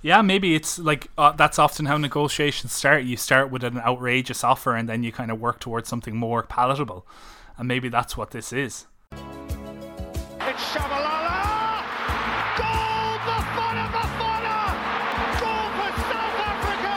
[0.00, 3.04] Yeah, maybe it's like uh, that's often how negotiations start.
[3.04, 6.42] You start with an outrageous offer and then you kind of work towards something more
[6.42, 7.06] palatable.
[7.62, 8.88] And maybe that's what this is.
[9.12, 9.20] It's
[10.74, 11.86] Tshabalala!
[12.58, 13.18] Goal!
[13.22, 14.56] Bafana Bafana!
[15.38, 16.96] Goal for South Africa!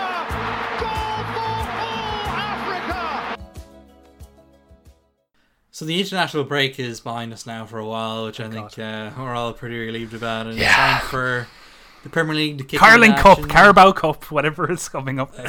[0.82, 1.54] Goal for
[1.86, 3.38] all Africa!
[5.70, 9.12] so the international break is behind us now for a while which I think uh,
[9.20, 11.48] we're all pretty relieved about and it's time for
[12.06, 13.50] the Premier League kick Carling Cup.
[13.50, 15.36] Carabao Cup, whatever is coming up.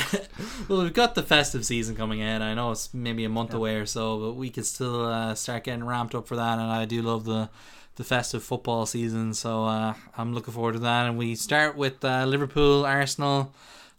[0.68, 2.42] Well, we've got the festive season coming in.
[2.42, 5.64] I know it's maybe a month away or so, but we could still uh, start
[5.64, 6.58] getting ramped up for that.
[6.58, 7.50] And I do love the
[7.94, 11.06] the festive football season, so uh, I'm looking forward to that.
[11.06, 13.52] And we start with uh, Liverpool, Arsenal,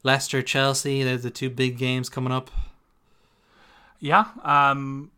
[0.04, 1.04] Leicester, Chelsea.
[1.04, 2.52] They're the two big games coming up.
[4.00, 5.12] Yeah, um,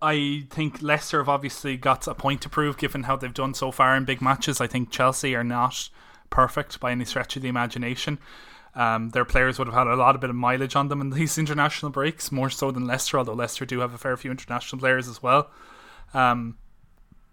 [0.00, 3.72] I think Leicester have obviously got a point to prove given how they've done so
[3.72, 4.60] far in big matches.
[4.60, 5.88] I think Chelsea are not
[6.34, 8.18] perfect by any stretch of the imagination.
[8.74, 11.10] Um, their players would have had a lot of bit of mileage on them in
[11.20, 14.80] these international breaks, more so than Leicester, although Leicester do have a fair few international
[14.80, 15.50] players as well.
[16.12, 16.58] Um,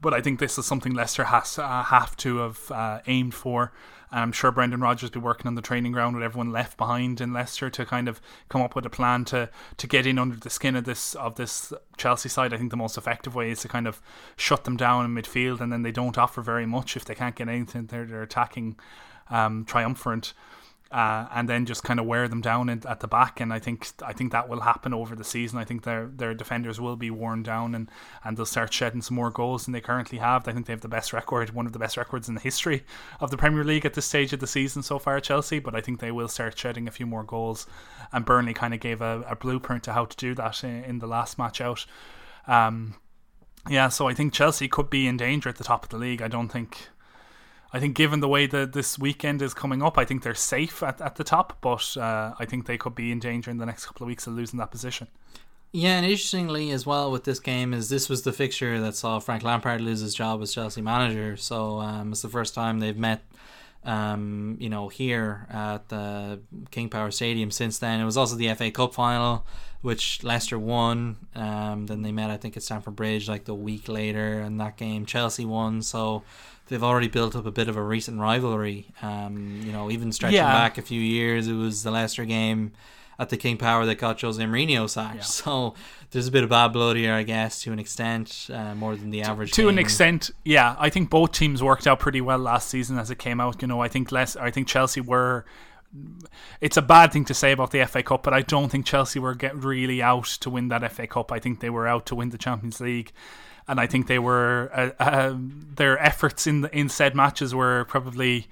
[0.02, 3.72] but I think this is something Leicester has uh, have to have uh, aimed for.
[4.12, 7.22] And I'm sure Brendan Rodgers be working on the training ground with everyone left behind
[7.22, 10.36] in Leicester to kind of come up with a plan to to get in under
[10.36, 12.54] the skin of this of this Chelsea side.
[12.54, 14.02] I think the most effective way is to kind of
[14.36, 17.36] shut them down in midfield, and then they don't offer very much if they can't
[17.36, 17.86] get anything.
[17.86, 18.76] They're, they're attacking
[19.30, 20.34] um, triumphant
[20.91, 23.39] uh, and then just kind of wear them down at the back.
[23.39, 25.57] And I think I think that will happen over the season.
[25.57, 27.89] I think their their defenders will be worn down and,
[28.23, 30.47] and they'll start shedding some more goals than they currently have.
[30.47, 32.83] I think they have the best record, one of the best records in the history
[33.19, 35.59] of the Premier League at this stage of the season so far, Chelsea.
[35.59, 37.67] But I think they will start shedding a few more goals.
[38.11, 40.99] And Burnley kind of gave a, a blueprint to how to do that in, in
[40.99, 41.85] the last match out.
[42.47, 42.95] Um,
[43.69, 46.21] yeah, so I think Chelsea could be in danger at the top of the league.
[46.21, 46.89] I don't think.
[47.74, 50.84] I think, given the way that this weekend is coming up, I think they're safe
[50.84, 53.65] at, at the top, but uh, I think they could be in danger in the
[53.65, 55.07] next couple of weeks of losing that position.
[55.72, 59.19] Yeah, and interestingly as well with this game is this was the fixture that saw
[59.19, 61.38] Frank Lampard lose his job as Chelsea manager.
[61.38, 63.22] So um, it's the first time they've met,
[63.86, 66.41] um, you know, here at the
[66.72, 68.01] King Power Stadium since then.
[68.01, 69.45] It was also the FA Cup final,
[69.80, 71.15] which Leicester won.
[71.36, 74.76] Um, then they met, I think, at Stamford Bridge like the week later, and that
[74.76, 75.82] game Chelsea won.
[75.84, 76.24] So
[76.72, 78.88] they've already built up a bit of a recent rivalry.
[79.03, 80.51] Um, you know, even stretching Yeah.
[80.51, 82.72] back a few years, it was the Leicester game
[83.19, 85.26] at the King Power that got Jose Mourinho sacked.
[85.26, 85.76] So
[86.09, 89.11] there's a bit of bad blood here, I guess, to an extent, uh, more than
[89.11, 89.51] the average.
[89.51, 90.76] to an extent, yeah.
[90.80, 93.61] I think both teams worked out pretty well last season as it came out.
[93.61, 94.36] You know, I think less.
[94.36, 95.45] I think Chelsea were.
[96.61, 99.19] It's a bad thing to say about the FA Cup, but I don't think Chelsea
[99.19, 101.32] were get really out to win that FA Cup.
[101.34, 103.11] I think they were out to win the Champions League,
[103.72, 107.86] and I think they were uh, uh, their efforts in the in said matches were
[107.86, 108.47] probably.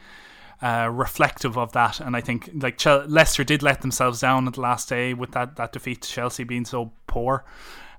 [0.62, 4.60] Uh, reflective of that, and I think like Leicester did let themselves down at the
[4.60, 7.46] last day with that, that defeat to Chelsea being so poor,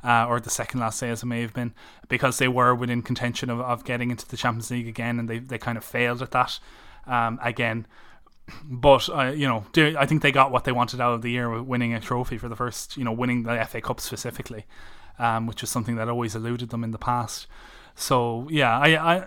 [0.05, 1.73] uh, or the second last day as it may have been,
[2.11, 5.39] because they were within contention of, of getting into the Champions League again, and they,
[5.39, 6.59] they kind of failed at that
[7.07, 7.87] um, again.
[8.63, 9.65] But uh, you know,
[9.99, 12.51] I think they got what they wanted out of the year, winning a trophy for
[12.51, 14.67] the first, you know, winning the FA Cup specifically,
[15.21, 17.47] um, which is something that always eluded them in the past.
[17.95, 19.17] So yeah, I.
[19.17, 19.27] I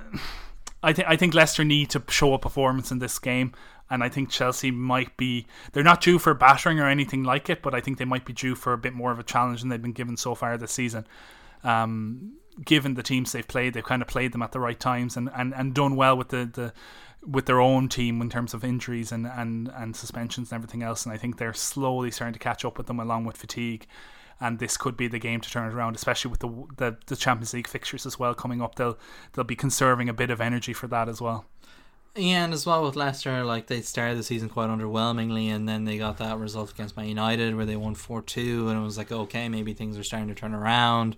[0.85, 3.53] I think I think Leicester need to show a performance in this game,
[3.89, 5.47] and I think Chelsea might be.
[5.71, 8.33] They're not due for battering or anything like it, but I think they might be
[8.33, 10.73] due for a bit more of a challenge than they've been given so far this
[10.73, 11.07] season.
[11.63, 12.33] Um,
[12.65, 15.29] given the teams they've played, they've kind of played them at the right times and,
[15.35, 16.73] and, and done well with the, the
[17.25, 21.05] with their own team in terms of injuries and, and, and suspensions and everything else.
[21.05, 23.87] And I think they're slowly starting to catch up with them along with fatigue.
[24.39, 27.15] And this could be the game to turn it around, especially with the, the the
[27.15, 28.75] Champions League fixtures as well coming up.
[28.75, 28.97] They'll
[29.33, 31.45] they'll be conserving a bit of energy for that as well.
[32.15, 35.85] Yeah, and as well with Leicester, like they started the season quite underwhelmingly, and then
[35.85, 38.97] they got that result against Man United where they won four two, and it was
[38.97, 41.17] like okay, maybe things are starting to turn around.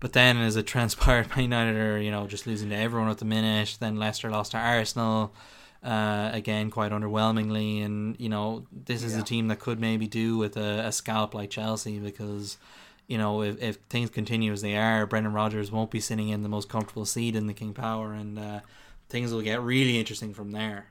[0.00, 3.18] But then, as it transpired, Man United are you know just losing to everyone at
[3.18, 3.76] the minute.
[3.78, 5.34] Then Leicester lost to Arsenal,
[5.82, 9.20] uh, again quite underwhelmingly, and you know this is Yeah.
[9.20, 12.58] a team that could maybe do with a, a scalp like Chelsea because.
[13.08, 16.42] You know, if, if things continue as they are, Brendan Rodgers won't be sitting in
[16.44, 18.60] the most comfortable seat in the King Power, and uh,
[19.10, 20.86] things will get really interesting from there.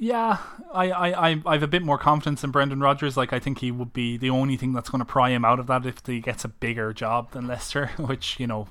[0.00, 0.38] Yeah,
[0.72, 3.16] I, I, I have a bit more confidence in Brendan Rodgers.
[3.16, 5.60] Like I think he would be the only thing that's going to pry him out
[5.60, 8.68] of that if he gets a bigger job than Leicester, which you know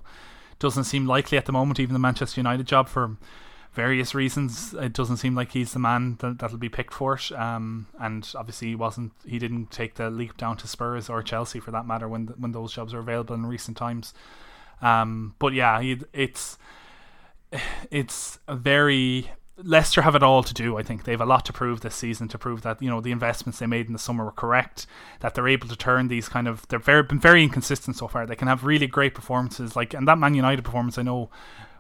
[0.58, 1.80] doesn't seem likely at the moment.
[1.80, 3.16] Even the Manchester United job for
[3.74, 7.32] various reasons, it doesn't seem like he's the man that, that'll be picked for it.
[7.32, 9.14] Um, and obviously he wasn't.
[9.26, 12.52] He didn't take the leap down to Spurs or Chelsea for that matter when when
[12.52, 14.14] those jobs were available in recent times.
[14.82, 16.58] Um, but yeah, he, it's
[17.92, 20.78] it's a very Leicester have it all to do.
[20.78, 23.02] I think they have a lot to prove this season to prove that you know
[23.02, 24.88] the investments they made in the summer were correct.
[25.20, 28.26] That they're able to turn these kind of they're very been very inconsistent so far.
[28.26, 30.98] They can have really great performances like and that Man United performance.
[30.98, 31.30] I know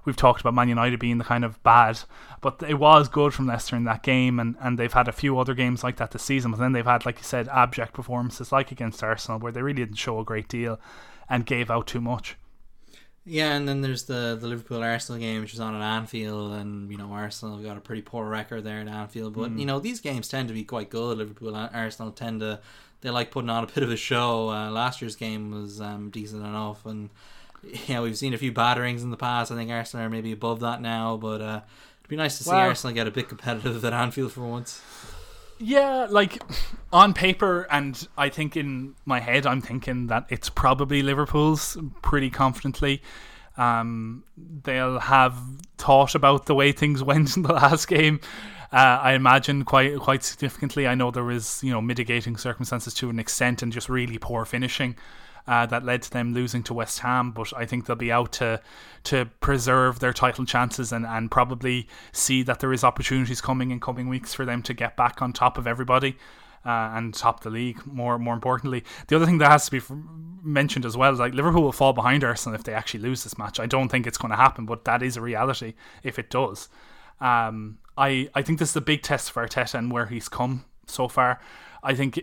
[0.06, 2.00] we've talked about Man United being the kind of bad,
[2.42, 5.38] but it was good from Leicester in that game, and and they've had a few
[5.40, 6.52] other games like that this season.
[6.52, 9.84] But then they've had like you said abject performances like against Arsenal where they really
[9.86, 10.80] didn't show a great deal
[11.30, 12.36] and gave out too much.
[13.26, 16.90] Yeah, and then there's the the Liverpool Arsenal game, which was on at Anfield, and
[16.92, 19.34] you know Arsenal have got a pretty poor record there at Anfield.
[19.34, 19.60] But Mm.
[19.60, 21.18] you know these games tend to be quite good.
[21.18, 22.60] Liverpool and Arsenal tend to
[23.02, 24.50] they like putting on a bit of a show.
[24.50, 27.10] Uh, last year's game was um, decent enough, and
[27.88, 29.52] yeah, we've seen a few batterings in the past.
[29.52, 31.62] I think Arsenal are maybe above that now, but uh,
[32.02, 34.82] it'd be nice to see Well- Arsenal get a bit competitive at Anfield for once.
[35.62, 36.42] Yeah, like
[36.94, 42.30] on paper, and I think in my head, I'm thinking that it's probably Liverpool's pretty
[42.30, 43.02] confidently.
[43.58, 45.38] Um, they'll have
[45.78, 48.22] thought about the way things went in the last game.
[48.72, 50.88] Uh, I imagine quite quite significantly.
[50.88, 54.46] I know there was you know mitigating circumstances to an extent, and just really poor
[54.46, 54.96] finishing.
[55.50, 58.32] Uh, that led to them losing to West Ham, but I think they'll be out
[58.34, 58.62] to
[59.06, 63.80] to preserve their title chances and, and probably see that there is opportunities coming in
[63.80, 66.18] coming weeks for them to get back on top of everybody
[66.64, 67.84] uh, and top the league.
[67.88, 69.82] More more importantly, the other thing that has to be
[70.44, 73.40] mentioned as well is like Liverpool will fall behind Arsenal if they actually lose this
[73.40, 73.60] match.
[73.60, 75.74] I don't think it's going to happen, but that is a reality
[76.04, 76.70] if it does.
[77.20, 80.66] Um, I I think this is a big test for Arteta and where he's come
[80.86, 81.40] so far.
[81.82, 82.20] I think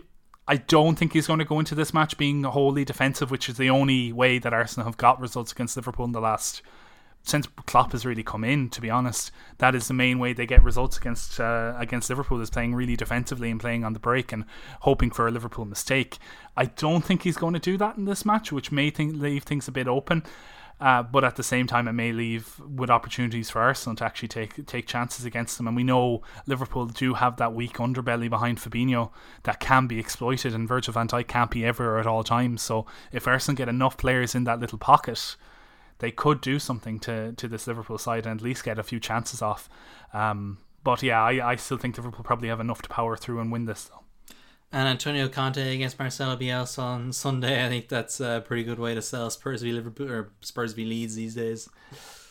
[0.47, 3.57] I don't think he's going to go into this match being wholly defensive, which is
[3.57, 6.61] the only way that Arsenal have got results against Liverpool in the last
[7.23, 8.69] since Klopp has really come in.
[8.69, 12.39] To be honest, that is the main way they get results against uh, against Liverpool
[12.41, 14.45] is playing really defensively and playing on the break and
[14.81, 16.17] hoping for a Liverpool mistake.
[16.55, 19.43] I don't think he's going to do that in this match, which may think, leave
[19.43, 20.23] things a bit open.
[20.79, 24.27] Uh, but at the same time, it may leave with opportunities for Arsenal to actually
[24.27, 25.67] take take chances against them.
[25.67, 29.09] And we know Liverpool do have that weak underbelly behind Fabinho
[29.43, 32.61] that can be exploited, and Virgil van Dijk can't be everywhere at all times.
[32.61, 35.35] So if Arsenal get enough players in that little pocket,
[35.97, 38.99] they could do something to to this Liverpool side and at least get a few
[38.99, 39.67] chances off.
[40.13, 43.51] Um, but yeah, I, I still think Liverpool probably have enough to power through and
[43.51, 43.85] win this.
[43.85, 44.06] Though.
[44.71, 47.65] And Antonio Conte against Marcelo Bielsa on Sunday.
[47.65, 50.83] I think that's a pretty good way to sell Spurs v Liverpool or Spurs v
[50.83, 51.69] Leeds these days.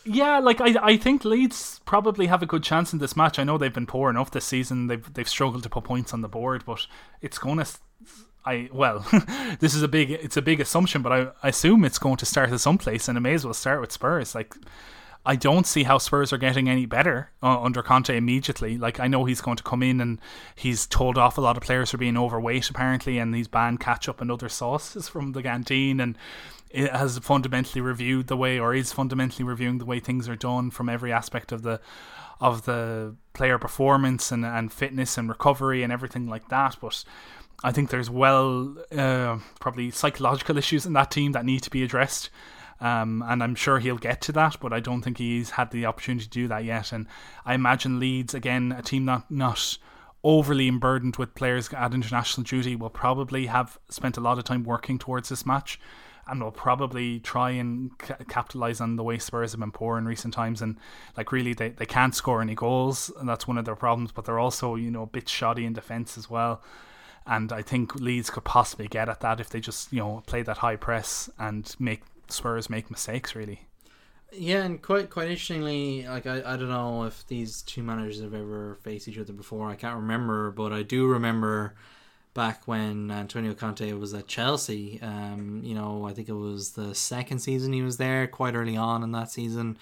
[0.04, 3.38] Yeah, like I, I think Leeds probably have a good chance in this match.
[3.38, 6.20] I know they've been poor enough this season; they've they've struggled to put points on
[6.20, 6.86] the board, but
[7.20, 7.66] it's going to.
[8.44, 9.04] I well,
[9.58, 12.26] this is a big it's a big assumption, but I, I assume it's going to
[12.26, 14.34] start at some place, and it may as well start with Spurs.
[14.34, 14.54] Like,
[15.28, 18.78] I don't see how Spurs are getting any better uh, under Conte immediately.
[18.78, 20.20] Like, I know he's going to come in and
[20.54, 24.20] he's told off a lot of players for being overweight apparently, and he's banned ketchup
[24.20, 26.16] and other sauces from the canteen, and
[26.70, 30.70] it has fundamentally reviewed the way, or is fundamentally reviewing the way things are done
[30.70, 31.80] from every aspect of the
[32.40, 36.76] of the player performance and, and fitness and recovery and everything like that.
[36.80, 37.02] But
[37.64, 41.82] I think there's well uh, probably psychological issues in that team that need to be
[41.82, 42.30] addressed.
[42.80, 45.86] Um, and I'm sure he'll get to that, but I don't think he's had the
[45.86, 46.92] opportunity to do that yet.
[46.92, 47.06] And
[47.44, 49.78] I imagine Leeds again, a team not not
[50.22, 54.64] overly burdened with players at international duty, will probably have spent a lot of time
[54.64, 55.80] working towards this match,
[56.26, 60.04] and will probably try and ca- capitalize on the way Spurs have been poor in
[60.04, 60.60] recent times.
[60.60, 60.76] And
[61.16, 64.12] like really, they they can't score any goals, and that's one of their problems.
[64.12, 66.62] But they're also you know a bit shoddy in defence as well.
[67.28, 70.42] And I think Leeds could possibly get at that if they just you know play
[70.42, 73.66] that high press and make Spurs make mistakes really.
[74.32, 78.34] Yeah, and quite quite interestingly, like I, I don't know if these two managers have
[78.34, 79.70] ever faced each other before.
[79.70, 81.74] I can't remember, but I do remember
[82.34, 85.00] back when Antonio Conte was at Chelsea.
[85.00, 88.76] Um, you know, I think it was the second season he was there, quite early
[88.76, 89.78] on in that season.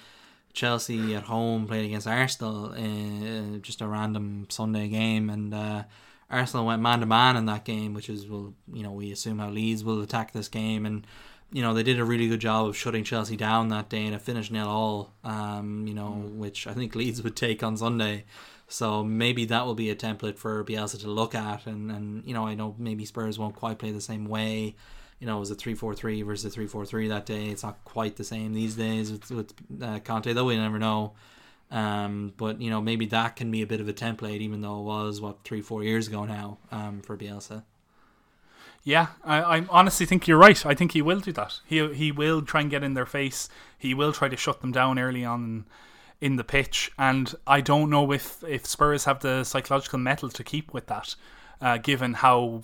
[0.53, 5.82] Chelsea at home played against Arsenal in just a random Sunday game, and uh,
[6.30, 9.40] Arsenal went man to man in that game, which is well, you know, we assume
[9.40, 11.07] how Leeds will attack this game, and
[11.53, 14.14] you know they did a really good job of shutting Chelsea down that day, and
[14.14, 15.12] a finish nil all.
[15.22, 18.24] Um, you know, which I think Leeds would take on Sunday.
[18.66, 22.34] So maybe that will be a template for Bielsa to look at, and, and you
[22.34, 24.74] know I know maybe Spurs won't quite play the same way.
[25.20, 27.47] You know, it was a three four three versus a three four three that day.
[27.47, 31.12] It's not quite the same these days with with uh, Conte, though we never know.
[31.70, 34.78] Um, but you know maybe that can be a bit of a template, even though
[34.80, 37.62] it was what three four years ago now um, for Bielsa.
[38.85, 40.64] Yeah, I, I honestly think you're right.
[40.66, 41.61] I think he will do that.
[41.64, 43.49] He he will try and get in their face.
[43.78, 45.64] He will try to shut them down early on
[46.20, 50.45] in the pitch, and I don't know if if Spurs have the psychological metal to
[50.45, 51.16] keep with that,
[51.62, 52.62] uh, given how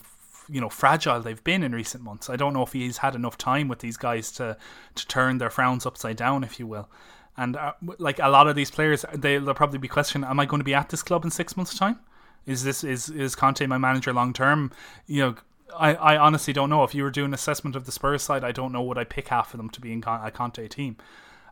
[0.51, 2.29] you know fragile they've been in recent months.
[2.29, 4.59] I don't know if he's had enough time with these guys to
[4.97, 6.91] to turn their frowns upside down, if you will.
[7.37, 10.45] And uh, like a lot of these players, they, they'll probably be questioning: Am I
[10.45, 11.99] going to be at this club in six months' time?
[12.45, 14.73] Is this is is Conte my manager long term?
[15.07, 15.35] You know,
[15.77, 16.85] I, I honestly don't know.
[16.85, 19.29] If you were doing assessment of the Spurs side, I don't know would I pick
[19.29, 20.97] half of them to be in a Conte team.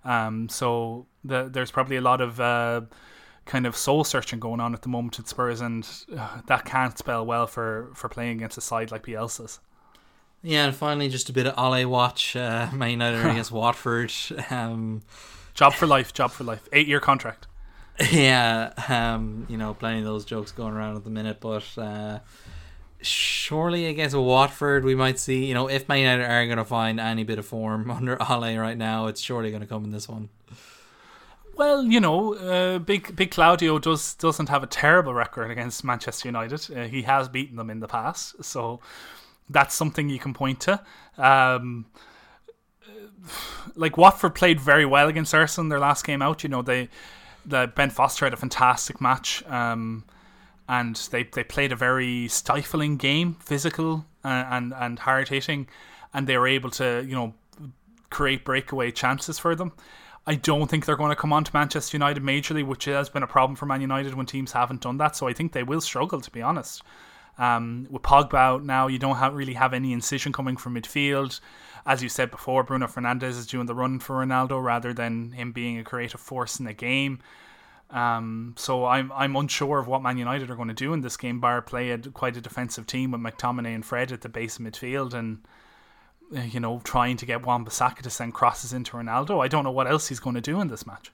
[0.04, 2.82] Um, so the, there's probably a lot of uh,
[3.44, 6.96] kind of soul searching going on at the moment at Spurs, and uh, that can't
[6.96, 9.60] spell well for, for playing against a side like Bielsa's.
[10.42, 12.36] Yeah, and finally, just a bit of Ole watch.
[12.36, 14.12] Uh, Man United against Watford.
[14.50, 15.02] Um,
[15.54, 16.68] job for life, job for life.
[16.72, 17.46] Eight year contract.
[18.12, 22.20] Yeah, um, you know, plenty of those jokes going around at the minute, but uh,
[23.00, 26.98] surely against Watford, we might see, you know, if Man United are going to find
[26.98, 30.08] any bit of form under Ole right now, it's surely going to come in this
[30.08, 30.28] one.
[31.56, 36.28] Well, you know, uh, big big Claudio does doesn't have a terrible record against Manchester
[36.28, 36.68] United.
[36.70, 38.78] Uh, he has beaten them in the past, so
[39.50, 40.80] that's something you can point to.
[41.16, 41.86] Um,
[43.74, 46.44] like Watford played very well against Arsenal their last game out.
[46.44, 46.90] You know, they
[47.44, 49.44] the Ben Foster had a fantastic match.
[49.46, 50.04] Um,
[50.68, 55.68] and they, they played a very stifling game, physical and and, and hard hitting,
[56.12, 57.34] and they were able to you know
[58.10, 59.72] create breakaway chances for them.
[60.26, 63.22] I don't think they're going to come on to Manchester United majorly, which has been
[63.22, 65.16] a problem for Man United when teams haven't done that.
[65.16, 66.82] So I think they will struggle, to be honest.
[67.38, 71.40] Um, with Pogba out now, you don't have, really have any incision coming from midfield.
[71.86, 75.52] As you said before, Bruno Fernandes is doing the run for Ronaldo rather than him
[75.52, 77.20] being a creative force in the game.
[77.90, 81.16] Um, so I'm I'm unsure of what Man United are going to do in this
[81.16, 81.40] game.
[81.40, 84.66] Bar play a, quite a defensive team with McTominay and Fred at the base of
[84.66, 85.38] midfield, and
[86.36, 89.42] uh, you know trying to get Wan-Bissaka to send crosses into Ronaldo.
[89.42, 91.10] I don't know what else he's going to do in this match.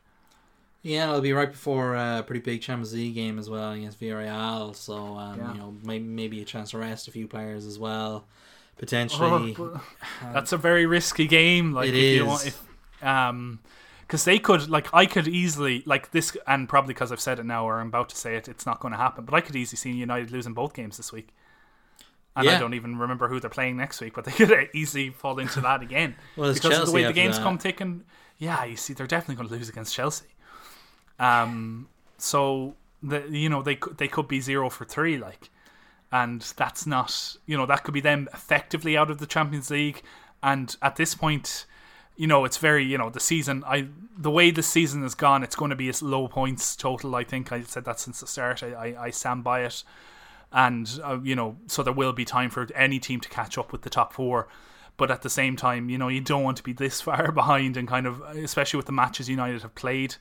[0.83, 4.75] Yeah, it'll be right before a pretty big Champions League game as well against Villarreal.
[4.75, 5.53] So um, yeah.
[5.53, 8.27] you know maybe a chance to rest a few players as well,
[8.79, 9.57] potentially.
[9.59, 9.81] Oh,
[10.33, 11.73] that's a very risky game.
[11.73, 12.17] Like it if is.
[12.17, 12.63] You want, if,
[13.03, 13.61] um,
[14.07, 17.47] because they could like I could easily like this, and probably because I've said it
[17.47, 19.25] now or I'm about to say it, it's not going to happen.
[19.25, 21.29] But I could easily see United losing both games this week,
[22.37, 22.57] and Yeah.
[22.57, 24.15] I don't even remember who they're playing next week.
[24.15, 27.13] But they could easily fall into that again Well, it's because of the way the
[27.13, 27.43] games that.
[27.43, 28.05] come ticking.
[28.39, 30.27] Yeah, you see, they're definitely going to lose against Chelsea.
[31.19, 31.89] Um,
[32.19, 35.51] so the you know they could they could be zero for three like,
[36.11, 40.03] and that's not you know that could be them effectively out of the Champions League.
[40.43, 41.65] And at this point,
[42.17, 45.43] you know it's very you know the season I the way the season has gone,
[45.43, 47.17] it's going to be its low points total.
[47.17, 48.63] I think I said that since the start.
[48.63, 49.83] I I, I stand by it.
[50.53, 53.73] And uh, you know, so there will be time for any team to catch up
[53.73, 54.49] with the top four
[54.97, 57.77] but at the same time, you know, you don't want to be this far behind,
[57.77, 60.17] and kind of, especially with the matches United have played,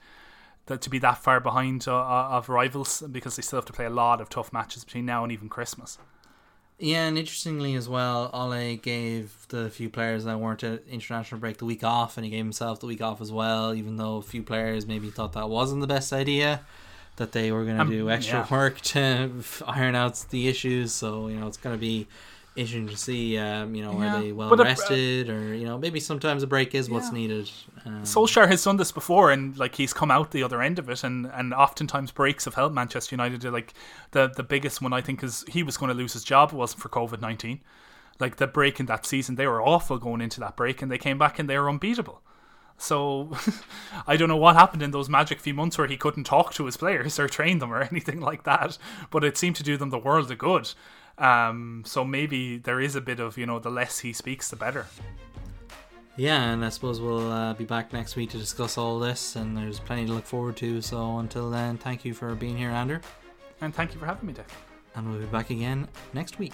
[0.66, 3.86] that to be that far behind uh, of rivals because they still have to play
[3.86, 5.98] a lot of tough matches between now and even Christmas.
[6.80, 11.58] Yeah, and interestingly as well, Ole gave the few players that weren't at international break
[11.58, 13.74] the week off, and he gave himself the week off as well.
[13.74, 16.62] Even though a few players maybe thought that wasn't the best idea,
[17.18, 18.48] that they were going to Um, do extra yeah.
[18.50, 19.32] work to
[19.66, 20.92] iron out the issues.
[20.92, 22.08] So you know, it's going to be
[22.56, 23.38] interesting to see.
[23.38, 26.44] Um, you know, Yeah, are they well but a- rested, or you know, maybe sometimes
[26.44, 27.50] a break is what's needed.
[27.86, 30.90] Um, Solskjaer has done this before, and like he's come out the other end of
[30.90, 33.44] it, and and oftentimes breaks have helped Manchester United.
[33.46, 33.74] Like
[34.12, 36.56] the the biggest one I think is he was going to lose his job it
[36.56, 37.62] wasn't for COVID nineteen.
[38.20, 41.00] Like the break in that season, they were awful going into that break, and they
[41.00, 42.22] came back and they were unbeatable.
[42.78, 43.32] So
[44.08, 46.66] I don't know what happened in those magic few months where he couldn't talk to
[46.66, 48.78] his players or train them or anything like that,
[49.10, 50.74] but it seemed to do them the world of good.
[51.18, 54.56] Um, so maybe there is a bit of you know the less he speaks, the
[54.56, 54.88] better.
[56.16, 59.58] Yeah, and I suppose we'll uh, be back next week to discuss all this, and
[59.58, 60.80] there's plenty to look forward to.
[60.82, 63.00] So until then, thank you for being here, Andrew,
[63.62, 64.46] And thank you for having me, Dave.
[64.96, 66.54] and we'll be back again next week.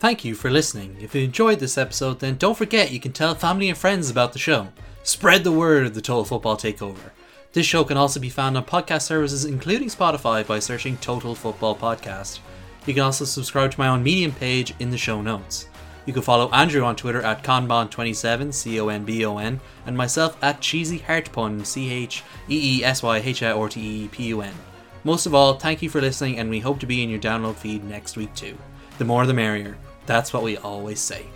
[0.00, 0.98] Thank you for listening.
[1.00, 4.34] If you enjoyed this episode, then don't forget you can tell family and friends about
[4.34, 4.68] the show.
[5.02, 7.10] Spread the word of the Total Football Takeover.
[7.52, 11.74] This show can also be found on podcast services, including Spotify, by searching Total Football
[11.74, 12.40] Podcast.
[12.86, 15.68] You can also subscribe to my own Medium page in the show notes.
[16.06, 19.96] You can follow Andrew on Twitter at Conbon27, C O N B O N, and
[19.96, 24.08] myself at Cheesy Hirtepun, C H E E S Y H I R T E
[24.08, 24.54] P U N.
[25.02, 27.56] Most of all, thank you for listening, and we hope to be in your download
[27.56, 28.56] feed next week too.
[28.98, 29.76] The more the merrier.
[30.06, 31.26] That's what we always say.